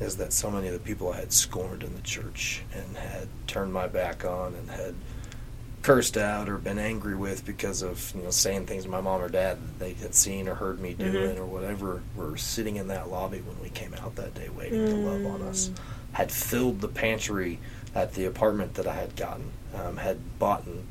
[0.00, 3.28] is that so many of the people I had scorned in the church and had
[3.46, 4.94] turned my back on and had
[5.82, 9.22] cursed out or been angry with because of you know saying things to my mom
[9.22, 11.38] or dad that they had seen or heard me doing Mhm.
[11.38, 14.94] or whatever were sitting in that lobby when we came out that day waiting to
[14.96, 15.78] love on us Mm.
[16.12, 17.60] had filled the pantry
[17.94, 20.84] at the apartment that i had gotten um, had bought and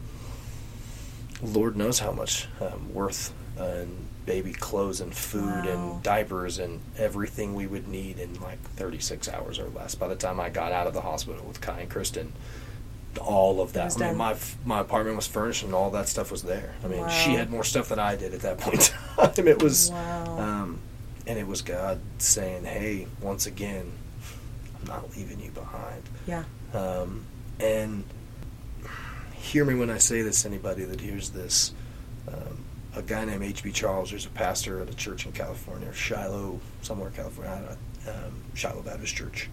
[1.44, 5.68] lord knows how much um, worth uh, in baby clothes and food Wow.
[5.94, 10.16] and diapers and everything we would need in like 36 hours or less by the
[10.16, 12.34] time i got out of the hospital with kai and kristen
[13.22, 13.96] all of that.
[13.96, 14.18] I mean, done.
[14.18, 16.74] my my apartment was furnished and all that stuff was there.
[16.84, 19.48] I mean, she had more stuff than I did at that point in time.
[19.48, 20.38] It was, Wow.
[20.38, 20.80] um,
[21.26, 23.90] and it was God saying, "Hey, once again,
[24.82, 26.44] I'm not leaving you behind." yeah.
[26.74, 27.24] Um,
[27.62, 28.04] and
[29.46, 30.46] hear me when I say this.
[30.46, 31.74] Anybody that hears this,
[32.28, 32.66] um,
[32.96, 33.72] a guy named H.B.
[33.72, 37.78] Charles, who's a pastor at a church in California, Shiloh, somewhere in California,
[38.08, 39.50] um, Shiloh Baptist Church,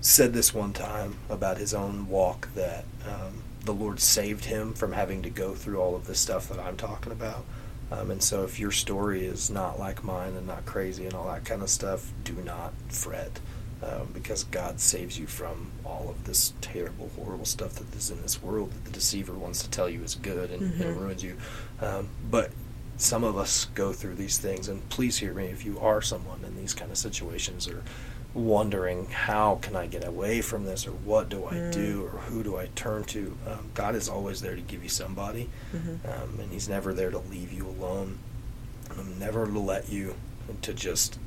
[0.00, 4.92] said this one time about his own walk that um, the Lord saved him from
[4.92, 7.44] having to go through all of this stuff that I'm talking about.
[7.92, 11.26] Um, and so, if your story is not like mine and not crazy and all
[11.26, 13.40] that kind of stuff, do not fret
[13.82, 18.20] um, because God saves you from all of this terrible, horrible stuff that is in
[18.22, 21.00] this world that the deceiver wants to tell you is good and, and Mhm.
[21.00, 21.36] ruins you.
[21.80, 22.50] Um, but
[22.98, 26.44] some of us go through these things, and please hear me if you are someone
[26.44, 27.82] in these kind of situations or
[28.34, 31.72] wondering how can I get away from this or what do I Mm.
[31.72, 33.36] do or who do I turn to.
[33.46, 35.98] Um, God is always there to give you somebody, Mhm.
[36.04, 38.18] um, and He's never there to leave you alone,
[38.96, 40.14] um, never to let you
[40.62, 41.18] to just.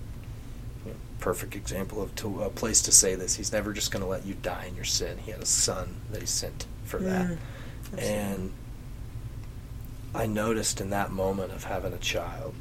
[1.24, 3.36] Perfect example of to, a place to say this.
[3.38, 5.18] He's never just going to let you die in your sin.
[5.20, 7.28] He had a son that he sent for that,
[7.94, 8.02] Mm.
[8.02, 8.52] and
[10.14, 12.54] I noticed in that moment of having a child,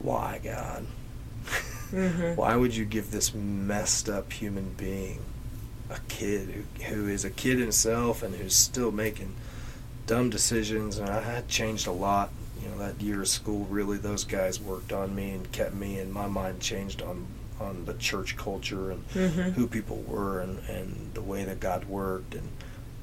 [0.00, 0.86] why God?
[1.92, 2.34] Mhm.
[2.36, 5.20] Why would you give this messed up human being
[5.88, 9.32] a kid who, who is a kid himself and who's still making
[10.08, 10.98] dumb decisions?
[10.98, 12.30] And I had changed a lot.
[12.60, 16.00] You know, that year of school, really, those guys worked on me and kept me,
[16.00, 17.26] and my mind changed on
[17.60, 19.52] on the church culture and Mhm.
[19.54, 22.34] who people were and, and the way that God worked.
[22.34, 22.48] And,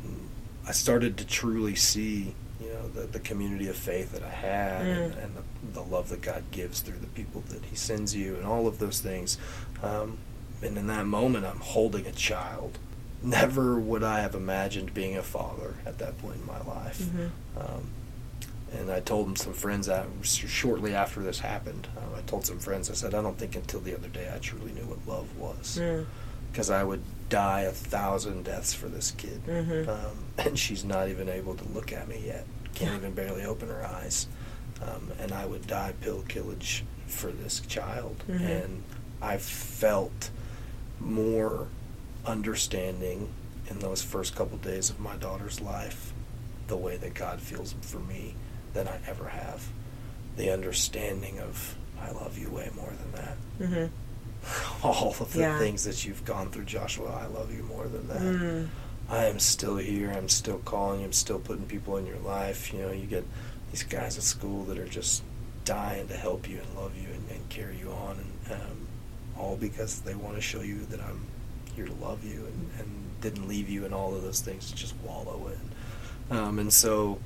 [0.04, 0.30] and
[0.68, 4.86] I started to truly see, you know, the, the community of faith that I had
[4.86, 5.24] and, Mm.
[5.24, 5.44] and the,
[5.74, 8.80] the love that God gives through the people that He sends you and all of
[8.80, 9.38] those things.
[9.82, 10.18] Um,
[10.62, 12.78] and in that moment, I'm holding a child.
[13.22, 17.00] Never would I have imagined being a father at that point in my life.
[17.02, 17.30] Mhm.
[17.58, 17.88] Um,
[18.80, 21.88] and I told some friends that shortly after this happened.
[21.96, 24.40] Uh, I told some friends, I said, I don't think until the other day I
[24.40, 25.80] truly knew what love was.
[26.52, 29.42] Because I would die a thousand deaths for this kid.
[29.48, 29.88] Mhm.
[29.88, 32.46] Um, and she's not even able to look at me yet.
[32.76, 34.28] Can't even barely open her eyes.
[34.82, 38.24] Um, and I would die pill killage for this child.
[38.28, 38.64] Mhm.
[38.64, 38.84] And
[39.22, 40.30] I felt
[41.00, 41.68] more
[42.26, 43.30] understanding
[43.70, 46.14] in those first couple days of my daughter's life
[46.68, 48.36] the way that God feels for me
[48.74, 49.68] than I ever have.
[50.38, 53.38] The understanding of I love you way more than that.
[53.60, 53.90] Mhm.
[54.84, 55.60] All of the Yeah.
[55.60, 58.22] things that you've gone through, Joshua, I love you more than that.
[58.22, 58.68] Mm.
[59.10, 60.12] I am still here.
[60.12, 61.00] I'm still calling.
[61.02, 62.74] you, I'm still putting people in your life.
[62.74, 63.26] You know, you get
[63.72, 65.24] these guys at school that are just
[65.66, 68.18] dying to help you and love you and, and carry you on,
[68.50, 68.88] and um,
[69.38, 71.26] all because they want to show you that I'm
[71.76, 74.76] here to love you and, and didn't leave you and all of those things to
[74.76, 75.50] just wallow
[76.30, 76.38] in.
[76.38, 77.20] Um, and so,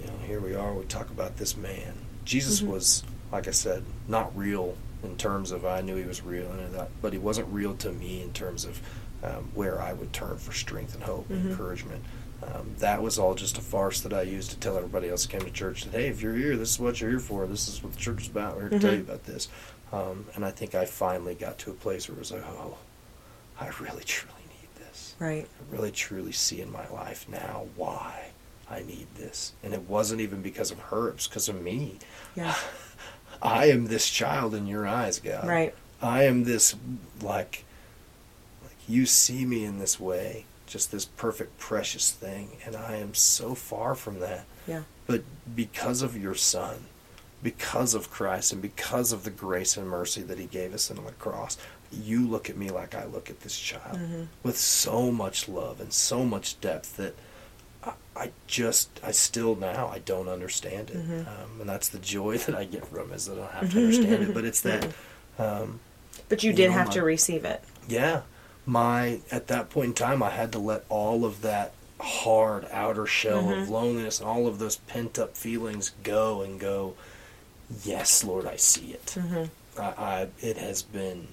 [0.00, 0.72] you know, here we are.
[0.74, 1.94] We talk about this man.
[2.24, 2.68] Jesus Mhm.
[2.68, 6.74] was, like I said, not real in terms of I knew he was real, and
[6.74, 8.80] that, but he wasn't real to me in terms of
[9.22, 11.50] um, where I would turn for strength and hope and Mhm.
[11.52, 12.04] encouragement.
[12.42, 15.30] Um, that was all just a farce that I used to tell everybody else who
[15.30, 17.46] came to church that hey, if you're here, this is what you're here for.
[17.46, 18.56] This is what the church is about.
[18.56, 19.04] We're here to tell you Mhm.
[19.08, 19.48] about this.
[19.92, 22.76] Um, and I think I finally got to a place where it was like, oh,
[23.58, 25.14] I really truly need this.
[25.18, 25.46] Right.
[25.70, 28.26] I really truly see in my life now why
[28.70, 29.52] I need this.
[29.62, 31.98] And it wasn't even because of her, it was because of me.
[32.34, 32.54] Yeah.
[33.42, 35.46] I am this child in your eyes, God.
[35.46, 35.74] Right.
[36.00, 36.74] I am this
[37.22, 37.64] like
[38.62, 43.12] like you see me in this way, just this perfect precious thing, and I am
[43.14, 44.44] so far from that.
[44.66, 44.82] Yeah.
[45.06, 46.86] But because of your son,
[47.42, 51.04] because of Christ and because of the grace and mercy that he gave us on
[51.04, 51.58] the cross,
[51.92, 54.28] you look at me like I look at this child Mhm.
[54.42, 57.14] with so much love and so much depth that
[57.84, 60.96] I, I just, I still now, I don't understand it.
[61.08, 61.26] Mhm.
[61.26, 63.70] Um, and that's the joy that I get from it, is that I don't have
[63.72, 64.34] to understand it.
[64.34, 64.88] But it's that,
[65.38, 65.80] um,
[66.28, 67.62] But you You did know, have my- to receive it.
[67.88, 68.22] yeah,
[68.66, 73.06] my, at that point in time, I had to let all of that hard outer
[73.06, 73.62] shell Mhm.
[73.62, 76.94] of loneliness and all of those pent up feelings go and go,
[77.84, 79.16] yes, Lord, I see it.
[79.18, 79.48] Mhm.
[79.78, 81.28] I, I it has been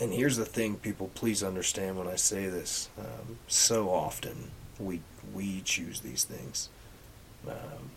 [0.00, 4.50] and here's the thing people please understand when i say this um, so often
[4.80, 5.00] we
[5.34, 6.68] we choose these things.
[7.48, 7.90] Um,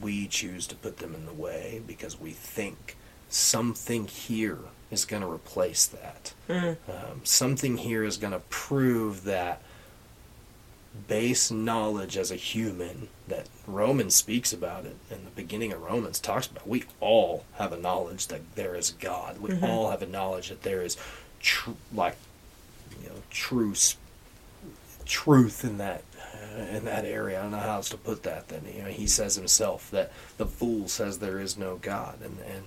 [0.00, 2.96] we choose to put them in the way because we think
[3.28, 4.58] something here
[4.90, 6.32] is going to replace that.
[6.48, 6.76] Mm.
[6.88, 9.60] Um, something here is going to prove that
[11.08, 16.20] base knowledge as a human that Romans speaks about it in the beginning of Romans
[16.20, 16.68] talks about.
[16.68, 19.38] We all have a knowledge that there is God.
[19.40, 19.62] We Mhm.
[19.68, 20.96] all have a knowledge that there is
[21.40, 22.16] tr- like
[23.02, 23.96] you know truth
[25.04, 26.02] truth in that
[26.54, 27.38] in that area.
[27.38, 28.48] I don't know how else to put that.
[28.48, 32.38] Then you know he says himself that the fool says there is no God, and
[32.40, 32.64] and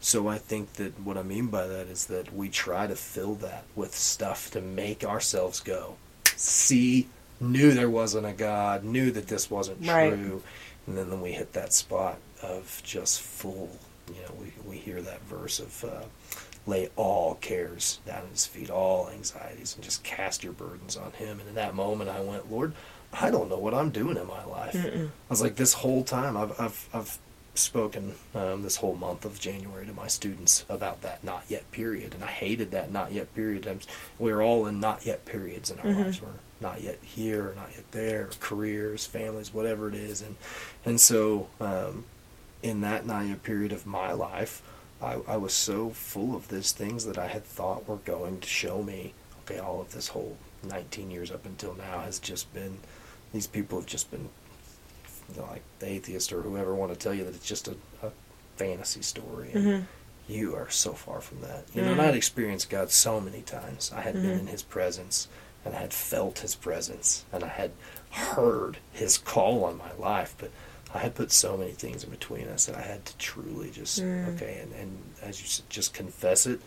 [0.00, 3.34] so I think that what I mean by that is that we try to fill
[3.36, 5.96] that with stuff to make ourselves go,
[6.36, 7.08] see,
[7.40, 10.10] knew there wasn't a God, knew that this wasn't Right.
[10.12, 10.42] true,
[10.86, 13.70] and then, then we hit that spot of just full.
[14.08, 15.84] You know, we we hear that verse of.
[15.84, 16.02] Uh,
[16.66, 21.12] Lay all cares down at his feet, all anxieties, and just cast your burdens on
[21.12, 21.40] him.
[21.40, 22.74] And in that moment, I went, Lord,
[23.12, 24.74] I don't know what I'm doing in my life.
[24.74, 25.06] Mm-mm.
[25.08, 27.18] I was like, this whole time, I've, I've, I've
[27.54, 32.14] spoken um, this whole month of January to my students about that not yet period,
[32.14, 33.66] and I hated that not yet period.
[33.66, 33.80] I'm,
[34.18, 36.04] we're all in not yet periods in our Mhm.
[36.04, 36.22] lives.
[36.22, 36.28] We're
[36.60, 40.36] not yet here, not yet there, careers, families, whatever it is, and
[40.84, 42.04] and so um,
[42.62, 44.62] in that not yet period of my life,
[45.02, 48.48] I, I was so full of these things that I had thought were going to
[48.48, 49.14] show me.
[49.44, 50.36] Okay, all of this whole
[50.68, 52.78] 19 years up until now has just been
[53.32, 54.28] these people have just been
[55.34, 57.76] you know, like the atheist or whoever want to tell you that it's just a,
[58.02, 58.10] a
[58.56, 59.50] fantasy story.
[59.52, 59.84] And Mhm.
[60.26, 61.64] You are so far from that.
[61.74, 61.92] You know, Mm.
[61.92, 63.90] and I'd experienced God so many times.
[63.94, 64.40] I had been Mhm.
[64.40, 65.26] in His presence,
[65.64, 67.70] and I had felt His presence, and I had
[68.10, 70.34] heard His call on my life.
[70.36, 70.50] But
[70.94, 74.00] I had put so many things in between us that I had to truly just
[74.00, 74.34] Mm.
[74.34, 76.60] okay, and, and as you said, just confess it,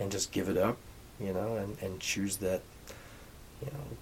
[0.00, 0.76] and just give it up,
[1.20, 2.62] you know, and, and choose that,
[3.60, 3.96] you know,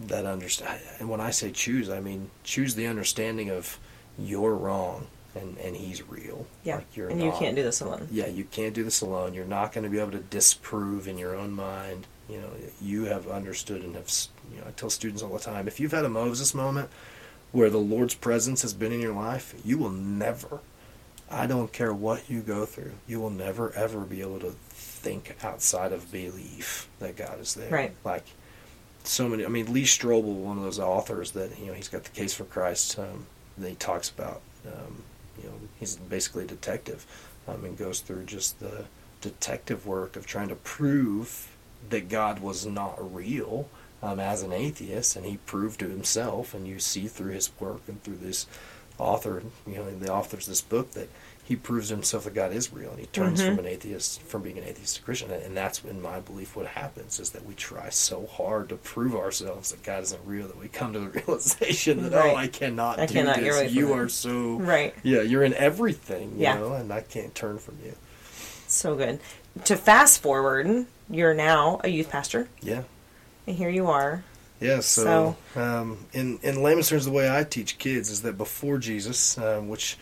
[0.00, 0.80] that understand.
[0.98, 3.78] And when I say choose, I mean choose the understanding of
[4.18, 6.46] you're wrong and and he's real.
[6.64, 6.76] Yeah.
[6.76, 8.08] Like you're and you can't do this alone.
[8.10, 9.34] Yeah, you can't do this alone.
[9.34, 12.06] You're not going to be able to disprove in your own mind.
[12.28, 14.10] You know, you have understood and have.
[14.52, 16.90] You know, I tell students all the time: if you've had a Moses moment
[17.52, 20.60] where the Lord's presence has been in your life, you will never.
[21.30, 22.92] I don't care what you go through.
[23.06, 27.70] You will never ever be able to think outside of belief that God is there.
[27.70, 27.94] Right.
[28.04, 28.24] Like
[29.08, 29.44] so many.
[29.44, 32.34] I mean, Lee Strobel, one of those authors that you know, he's got the Case
[32.34, 32.98] for Christ.
[32.98, 33.26] Um,
[33.60, 34.40] that he talks about.
[34.66, 35.02] Um,
[35.38, 37.06] you know, he's basically a detective,
[37.46, 38.84] um, and goes through just the
[39.20, 41.54] detective work of trying to prove
[41.90, 43.68] that God was not real
[44.02, 46.54] um, as an atheist, and he proved to himself.
[46.54, 48.46] And you see through his work and through this
[48.98, 51.08] author, you know, the author's this book that
[51.48, 53.46] he proves himself that God is real, and he turns Mhm.
[53.46, 56.66] from an atheist, from being an atheist to Christian, and that's in my belief what
[56.66, 60.58] happens is that we try so hard to prove ourselves that God isn't real that
[60.58, 62.34] we come to the realization that Right.
[62.34, 63.72] oh, I cannot I do cannot this.
[63.72, 64.94] You are so Right.
[65.02, 66.58] yeah, you're in everything, you Yeah.
[66.58, 67.94] know, and I can't turn from you.
[68.66, 69.18] So good.
[69.64, 72.82] To fast forward, you're now a youth pastor, Yeah.
[73.46, 74.22] and here you are.
[74.60, 78.76] Yeah, so, Um, in in layman's terms, the way I teach kids is that before
[78.76, 79.96] Jesus, um, which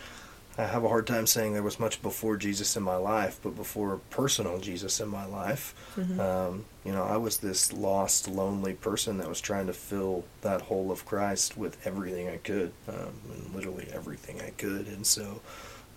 [0.58, 3.54] I have a hard time saying there was much before Jesus in my life, but
[3.54, 6.18] before personal Jesus in my life, Mhm.
[6.18, 10.62] um, you know, I was this lost, lonely person that was trying to fill that
[10.62, 14.86] hole of Christ with everything I could, um, and literally everything I could.
[14.86, 15.40] And so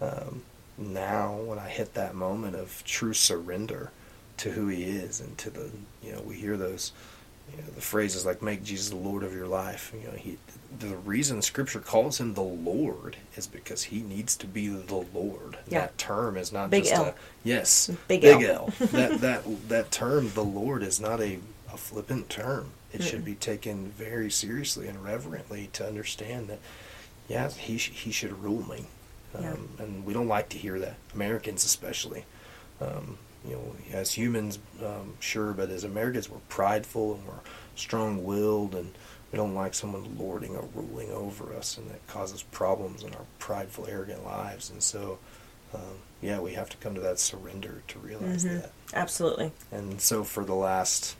[0.01, 0.43] um,
[0.77, 3.91] now, when I hit that moment of true surrender
[4.37, 5.69] to who He is, and to the,
[6.01, 6.91] you know, we hear those
[7.51, 10.37] you know, the phrases like "make Jesus the Lord of your life." You know, he
[10.77, 15.57] the reason Scripture calls him the Lord is because he needs to be the Lord.
[15.67, 15.81] Yeah.
[15.81, 17.05] That term is not Big just L.
[17.05, 17.13] a
[17.43, 18.43] yes, Big L.
[18.43, 18.73] L.
[18.79, 21.39] that that that term, the Lord, is not a,
[21.73, 22.71] a flippant term.
[22.91, 23.25] It should Mm-mm.
[23.25, 26.59] be taken very seriously and reverently to understand that.
[27.27, 28.85] Yeah, he sh- he should rule me,
[29.35, 29.83] um, Yeah.
[29.83, 30.95] and we don't like to hear that.
[31.13, 32.25] Americans especially.
[32.81, 37.39] Um, you know, as humans, um, sure, but as Americans, we're prideful and we're
[37.75, 38.91] strong-willed, and
[39.31, 43.25] we don't like someone lording or ruling over us, and that causes problems in our
[43.37, 44.69] prideful, arrogant lives.
[44.69, 45.19] And so,
[45.73, 48.61] um, yeah, we have to come to that surrender to realize Mhm.
[48.61, 48.71] that.
[48.93, 49.51] Absolutely.
[49.71, 51.15] And so, for the last,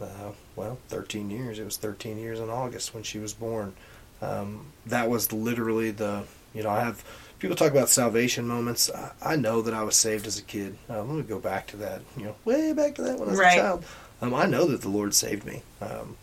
[0.00, 3.74] uh, well, 13 years, it was 13 years in August when she was born.
[4.22, 6.24] Um, that was literally the,
[6.54, 7.04] you know, I have
[7.38, 8.90] people talk about salvation moments.
[8.90, 10.78] I, I know that I was saved as a kid.
[10.88, 13.32] Uh, let me go back to that, you know, way back to that when I
[13.32, 13.58] was Right.
[13.58, 13.84] a child.
[14.22, 15.62] Um, I know that the Lord saved me.
[15.80, 16.16] Um,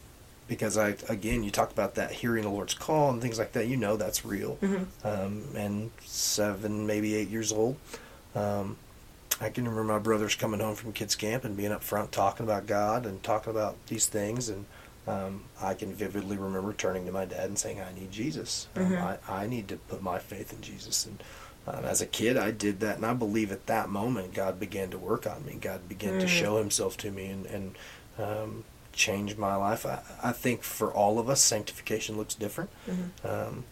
[0.52, 3.68] because I, again, you talk about that hearing the Lord's call and things like that.
[3.68, 4.58] You know that's real.
[4.62, 4.86] Mhm.
[5.06, 7.78] Um, and seven, maybe eight years old.
[8.36, 8.76] Um,
[9.40, 12.46] I can remember my brothers coming home from kids camp and being up front talking
[12.46, 14.66] about God and talking about these things and
[15.08, 18.68] um, I can vividly remember turning to my dad and saying, "I need Jesus.
[18.76, 19.18] Um, Mhm.
[19.30, 21.24] I, I need to put my faith in Jesus." And
[21.66, 24.90] um, as a kid, I did that, and I believe at that moment God began
[24.92, 25.54] to work on me.
[25.60, 26.40] God began to Mm.
[26.42, 27.76] show Himself to me and and
[28.20, 28.64] um,
[28.94, 29.86] change my life.
[29.86, 32.70] I, I think for all of us, sanctification looks different.
[32.88, 33.10] Mhm.
[33.26, 33.64] Um,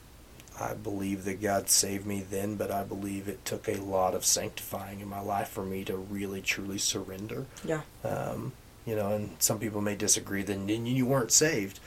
[0.61, 4.25] I believe that God saved me then, but I believe it took a lot of
[4.25, 7.45] sanctifying in my life for me to really truly surrender.
[7.63, 7.81] Yeah.
[8.03, 8.51] Um,
[8.85, 11.79] you know, and some people may disagree that then you weren't saved.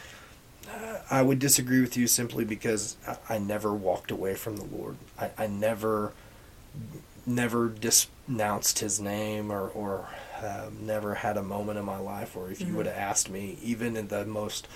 [0.71, 4.65] Uh, I would disagree with you simply because I, I never walked away from the
[4.65, 4.97] Lord.
[5.19, 6.13] I, I never,
[7.27, 10.09] never denounced His name or or
[10.45, 12.75] um, never had a moment in my life where if you Mhm.
[12.75, 14.67] would have asked me, even in the most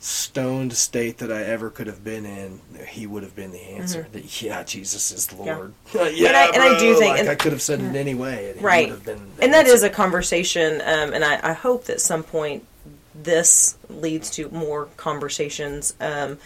[0.00, 4.06] stoned state that I ever could have been in, he would have been the answer.
[4.12, 5.72] That yeah, Jesus is Lord.
[5.94, 8.14] Yeah, And I- and I do think- like I could have said it in any
[8.14, 8.88] way, Right.
[8.88, 9.30] would have been.
[9.36, 12.66] the and that is a conversation um, and I, I hope that some point
[13.14, 16.36] this leads to more conversations um,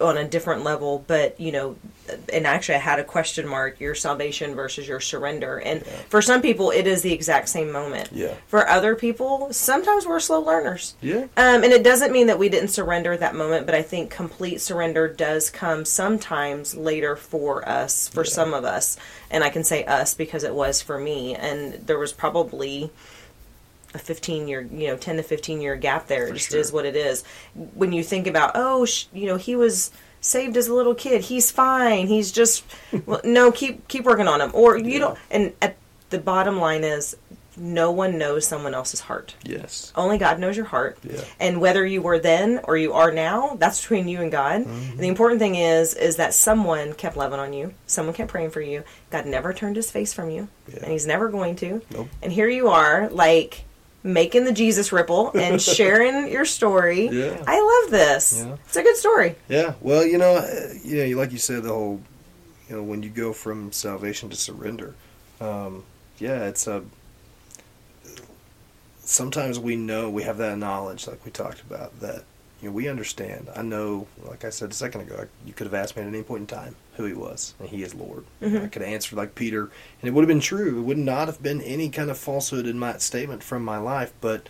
[0.00, 1.76] on a different level but you know
[2.32, 5.92] and actually i had a question mark your salvation versus your surrender and Yeah.
[6.08, 8.34] for some people it is the exact same moment Yeah.
[8.48, 11.26] for other people sometimes we're slow learners Yeah.
[11.36, 14.10] um, and it doesn't mean that we didn't surrender at that moment, but I think
[14.10, 18.30] complete surrender does come sometimes later for us, for Yeah.
[18.32, 18.96] some of us.
[19.30, 21.34] And I can say us because it was for me.
[21.34, 22.90] And there was probably
[23.94, 26.26] a 15 year, you know, 10 to 15 year gap there.
[26.28, 26.60] It just sure.
[26.60, 27.24] is what it is.
[27.74, 29.90] When you think about, oh, sh- you know, he was
[30.20, 31.22] saved as a little kid.
[31.22, 32.06] He's fine.
[32.08, 32.64] He's just,
[33.06, 34.50] well, no, keep, keep working on him.
[34.54, 34.98] Or you Yeah.
[34.98, 35.76] don't, and at
[36.10, 37.16] the bottom line is,
[37.56, 39.36] no one knows someone else's heart.
[39.44, 39.92] Yes.
[39.94, 40.98] Only God knows your heart.
[41.04, 41.20] Yeah.
[41.38, 44.62] And whether you were then or you are now, that's between you and God.
[44.62, 44.90] Mm-hmm.
[44.90, 47.72] And the important thing is is that someone kept loving on you.
[47.86, 48.82] Someone kept praying for you.
[49.10, 50.48] God never turned his face from you.
[50.66, 50.80] Yeah.
[50.82, 51.80] And he's never going to.
[51.92, 52.08] Nope.
[52.22, 53.64] And here you are like
[54.04, 57.08] making the Jesus ripple and sharing your story.
[57.08, 57.42] Yeah.
[57.48, 58.44] I love this.
[58.46, 58.56] Yeah.
[58.66, 59.34] It's a good story.
[59.48, 59.74] Yeah.
[59.80, 62.00] Well, you know, uh, you know, like you said, the whole,
[62.68, 64.94] you know, when you go from salvation to surrender,
[65.40, 65.82] um,
[66.18, 66.84] yeah, it's a.
[69.00, 72.24] Sometimes we know we have that knowledge, like we talked about, that
[72.62, 73.50] you know we understand.
[73.54, 76.22] I know, like I said a second ago, you could have asked me at any
[76.22, 78.24] point in time who he was, and he is Lord.
[78.42, 78.64] Mhm.
[78.64, 79.62] I could have answered like Peter,
[80.00, 80.78] and it would have been true.
[80.78, 84.12] It would not have been any kind of falsehood in my statement from my life,
[84.20, 84.48] but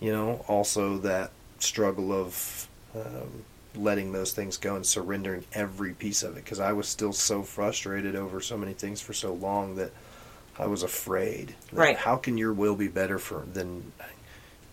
[0.00, 3.44] you know, also that struggle of um,
[3.74, 7.42] letting those things go and surrendering every piece of it because I was still so
[7.42, 9.90] frustrated over so many things for so long that
[10.58, 11.54] I was afraid.
[11.72, 11.96] Right.
[11.96, 13.92] How can your will be better for than,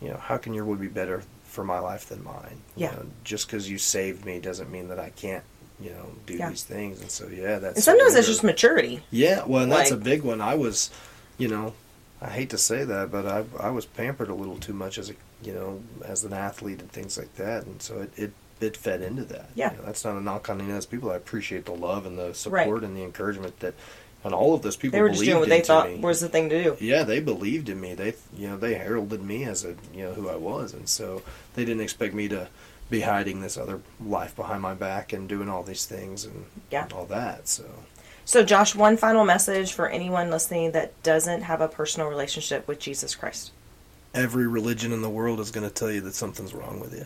[0.01, 2.61] you know, how can your will be better for my life than mine?
[2.75, 2.91] You Yeah.
[2.91, 5.43] know, just because you saved me doesn't mean that I can't,
[5.79, 6.49] you know, do Yeah.
[6.49, 7.01] these things.
[7.01, 8.31] And so yeah, that's And sometimes that's surrender.
[8.31, 9.03] just maturity.
[9.11, 10.41] Yeah, well, and that's a big one.
[10.41, 10.89] I was,
[11.37, 11.73] you know,
[12.21, 15.09] I hate to say that, but I I was pampered a little too much as
[15.09, 15.13] a
[15.43, 19.01] you know as an athlete and things like that, and so it it, it fed
[19.01, 19.49] into that.
[19.55, 19.71] Yeah.
[19.71, 21.11] You know, that's not a knock on any of those people.
[21.11, 22.35] I appreciate the love and the Right.
[22.35, 23.73] support and the encouragement that,
[24.23, 25.99] and all of those people They were just doing what they thought me.
[25.99, 26.77] was the thing to do.
[26.79, 27.93] Yeah, they believed in me.
[27.93, 31.23] They, you know, they heralded me as a, you know, who I was, and so
[31.55, 32.47] they didn't expect me to
[32.93, 36.87] be hiding this other life behind my back and doing all these things and Yeah.
[36.93, 37.47] all that.
[37.47, 37.63] So
[38.25, 42.79] So, Josh, one final message for anyone listening that doesn't have a personal relationship with
[42.79, 43.51] Jesus Christ.
[44.15, 47.05] every religion in the world is going to tell you that something's wrong with you.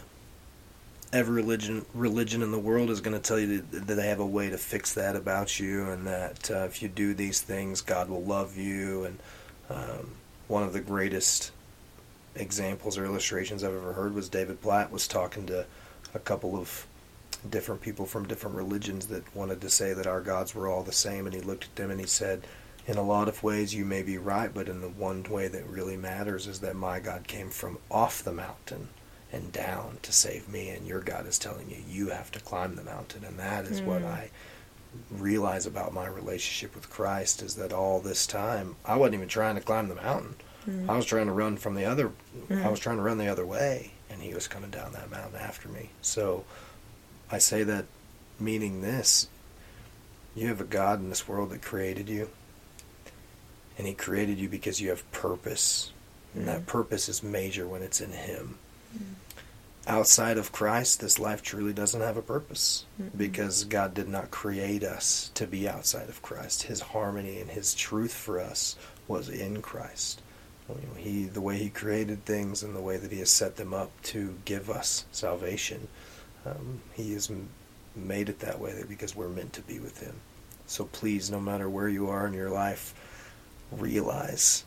[1.14, 4.20] Every religion religion in the world is going to tell you that, that they have
[4.20, 7.80] a way to fix that about you, and that uh, if you do these things,
[7.80, 9.06] God will love you.
[9.06, 9.20] And
[9.70, 10.12] um,
[10.50, 11.52] one of the greatest
[12.40, 15.66] examples or illustrations I've ever heard was David Platt was talking to
[16.14, 16.86] a couple of
[17.50, 20.92] different people from different religions that wanted to say that our gods were all the
[20.92, 22.46] same, and he looked at them and he said,
[22.88, 25.68] in a lot of ways you may be right, but in the one way that
[25.68, 28.88] really matters is that my God came from off the mountain
[29.32, 32.76] and down to save me, and your God is telling you you have to climb
[32.76, 34.08] the mountain, and that is what Mm.
[34.08, 34.30] I
[35.12, 39.56] realize about my relationship with Christ is that all this time I wasn't even trying
[39.56, 40.36] to climb the mountain.
[40.68, 40.90] Mm.
[40.90, 42.12] I was trying to run from the other
[42.50, 42.72] I Mhm.
[42.72, 45.68] was trying to run the other way and he was coming down that mountain after
[45.70, 45.90] me.
[46.02, 46.44] So
[47.32, 47.86] I say that
[48.40, 49.28] meaning this
[50.36, 52.30] you have a God in this world that created you.
[53.78, 55.92] And he created you because you have purpose.
[56.36, 56.68] And that Mm.
[56.68, 58.58] purpose is major when it's in him.
[59.88, 62.84] Outside of Christ, this life truly doesn't have a purpose
[63.16, 66.64] because God did not create us to be outside of Christ.
[66.64, 68.76] His harmony and His truth for us
[69.08, 70.22] was in Christ.
[70.70, 73.56] You know, He, the way He created things and the way that He has set
[73.56, 75.88] them up to give us salvation,
[76.46, 77.50] um, He has m-
[77.96, 80.16] made it that way because we're meant to be with Him.
[80.66, 82.94] So please, no matter where you are in your life,
[83.72, 84.64] realize,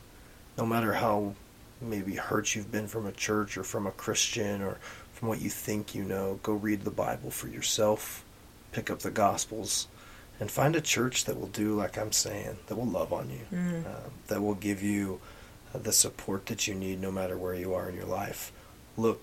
[0.57, 1.33] no matter how
[1.81, 4.77] maybe hurt you've been from a church or from a Christian or
[5.13, 6.39] from what you think you know.
[6.43, 8.23] Go read the Bible for yourself,
[8.71, 9.87] pick up the Gospels,
[10.39, 13.45] and find a church that will do like I'm saying, that will love on you,
[13.51, 13.85] Mm.
[13.85, 15.19] uh, that will give you
[15.73, 18.51] the support that you need no matter where you are in your life.
[18.97, 19.21] Look,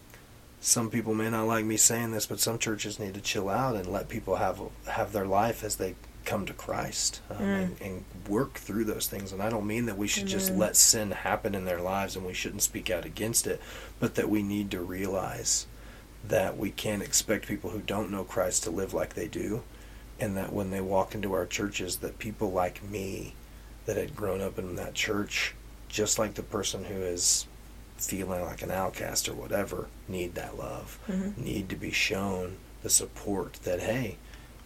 [0.60, 3.76] some people may not like me saying this, but some churches need to chill out
[3.76, 5.94] and let people have have their life as they
[6.24, 7.42] come to Christ um, Mm.
[7.62, 9.32] and, and work through those things.
[9.32, 12.26] And I don't mean that we should just let sin happen in their lives and
[12.26, 13.60] we shouldn't speak out against it,
[13.98, 15.66] but that we need to realize
[16.26, 19.62] that we can't expect people who don't know Christ to live like they do,
[20.20, 23.34] and that when they walk into our churches, that people like me
[23.86, 25.54] that had grown up in that church,
[25.88, 27.46] just like the person who is
[27.96, 31.36] feeling like an outcast or whatever, need that love, Mhm.
[31.36, 34.16] need to be shown the support that hey,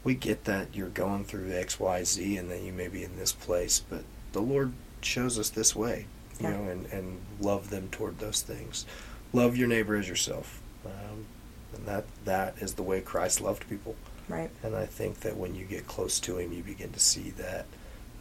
[0.05, 3.17] we get that you're going through X, Y, Z, and that you may be in
[3.17, 6.07] this place, but the Lord shows us this way,
[6.39, 6.57] you Yeah.
[6.57, 8.85] know, and, and love them toward those things.
[9.33, 10.61] Love your neighbor as yourself.
[10.85, 11.27] Um,
[11.75, 13.95] and that that is the way Christ loved people.
[14.29, 14.51] Right.
[14.63, 17.65] And I think that when you get close to Him, you begin to see that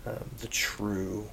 [0.05, 1.29] um, the true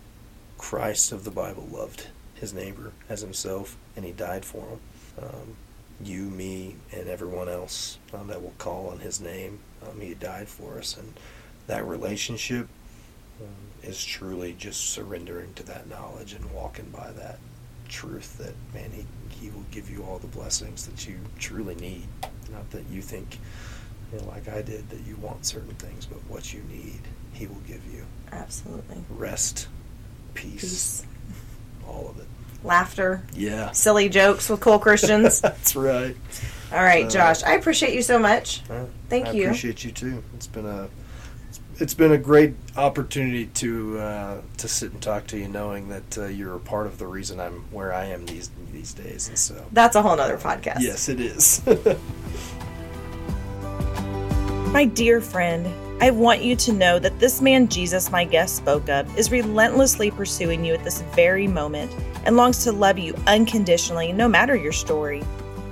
[0.59, 2.09] Christ of the Bible loved
[2.41, 4.81] his neighbor as himself, and He died for him.
[5.21, 5.57] Um,
[6.01, 10.49] you, me, and everyone else um, that will call on His name, um, He died
[10.49, 11.13] for us, and
[11.67, 12.69] that relationship
[13.41, 13.49] um,
[13.83, 17.39] is truly just surrendering to that knowledge and walking by that
[17.89, 22.07] truth that man he, he will give you all the blessings that you truly need
[22.53, 23.39] not that you think
[24.13, 27.01] you know, like i did that you want certain things but what you need
[27.33, 29.03] he will give you Absolutely.
[29.09, 29.69] rest
[30.41, 31.07] peace, Peace.
[31.87, 32.27] all of it
[32.65, 33.23] Laughter.
[33.35, 35.41] yeah Silly jokes with cool Christians.
[35.43, 36.17] that's right
[36.73, 37.43] All right, Uh, Josh.
[37.45, 38.63] I appreciate you so much.
[38.71, 39.43] Uh, Thank I you.
[39.43, 40.89] I appreciate you too it's been a
[41.81, 46.19] it's been a great opportunity to uh, to sit and talk to you, knowing that
[46.19, 49.39] uh, you're a part of the reason I'm where I am these these days, and
[49.39, 50.81] so That's a whole nother podcast.
[50.81, 51.63] yes, it is.
[54.73, 55.67] My dear friend,
[56.01, 60.13] I want you to know that this man Jesus, my guest spoke of, is relentlessly
[60.13, 61.93] pursuing you at this very moment
[62.25, 65.25] and longs to love you unconditionally, no matter your story.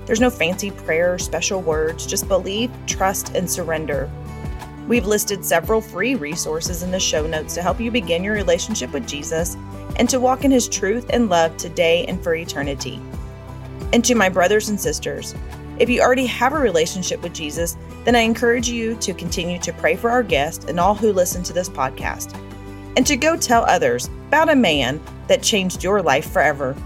[0.04, 4.10] There's no fancy prayer or special words, just believe, trust, and surrender.
[4.88, 8.92] We've listed several free resources in the show notes to help you begin your relationship
[8.92, 9.56] with Jesus
[9.94, 13.00] and to walk in his truth and love today and for eternity.
[13.92, 15.36] And to my brothers and sisters,
[15.78, 17.76] if you already have a relationship with Jesus,
[18.06, 21.42] then I encourage you to continue to pray for our guest and all who listen
[21.42, 22.32] to this podcast,
[22.96, 26.76] and to go tell others about a man that changed your life forever.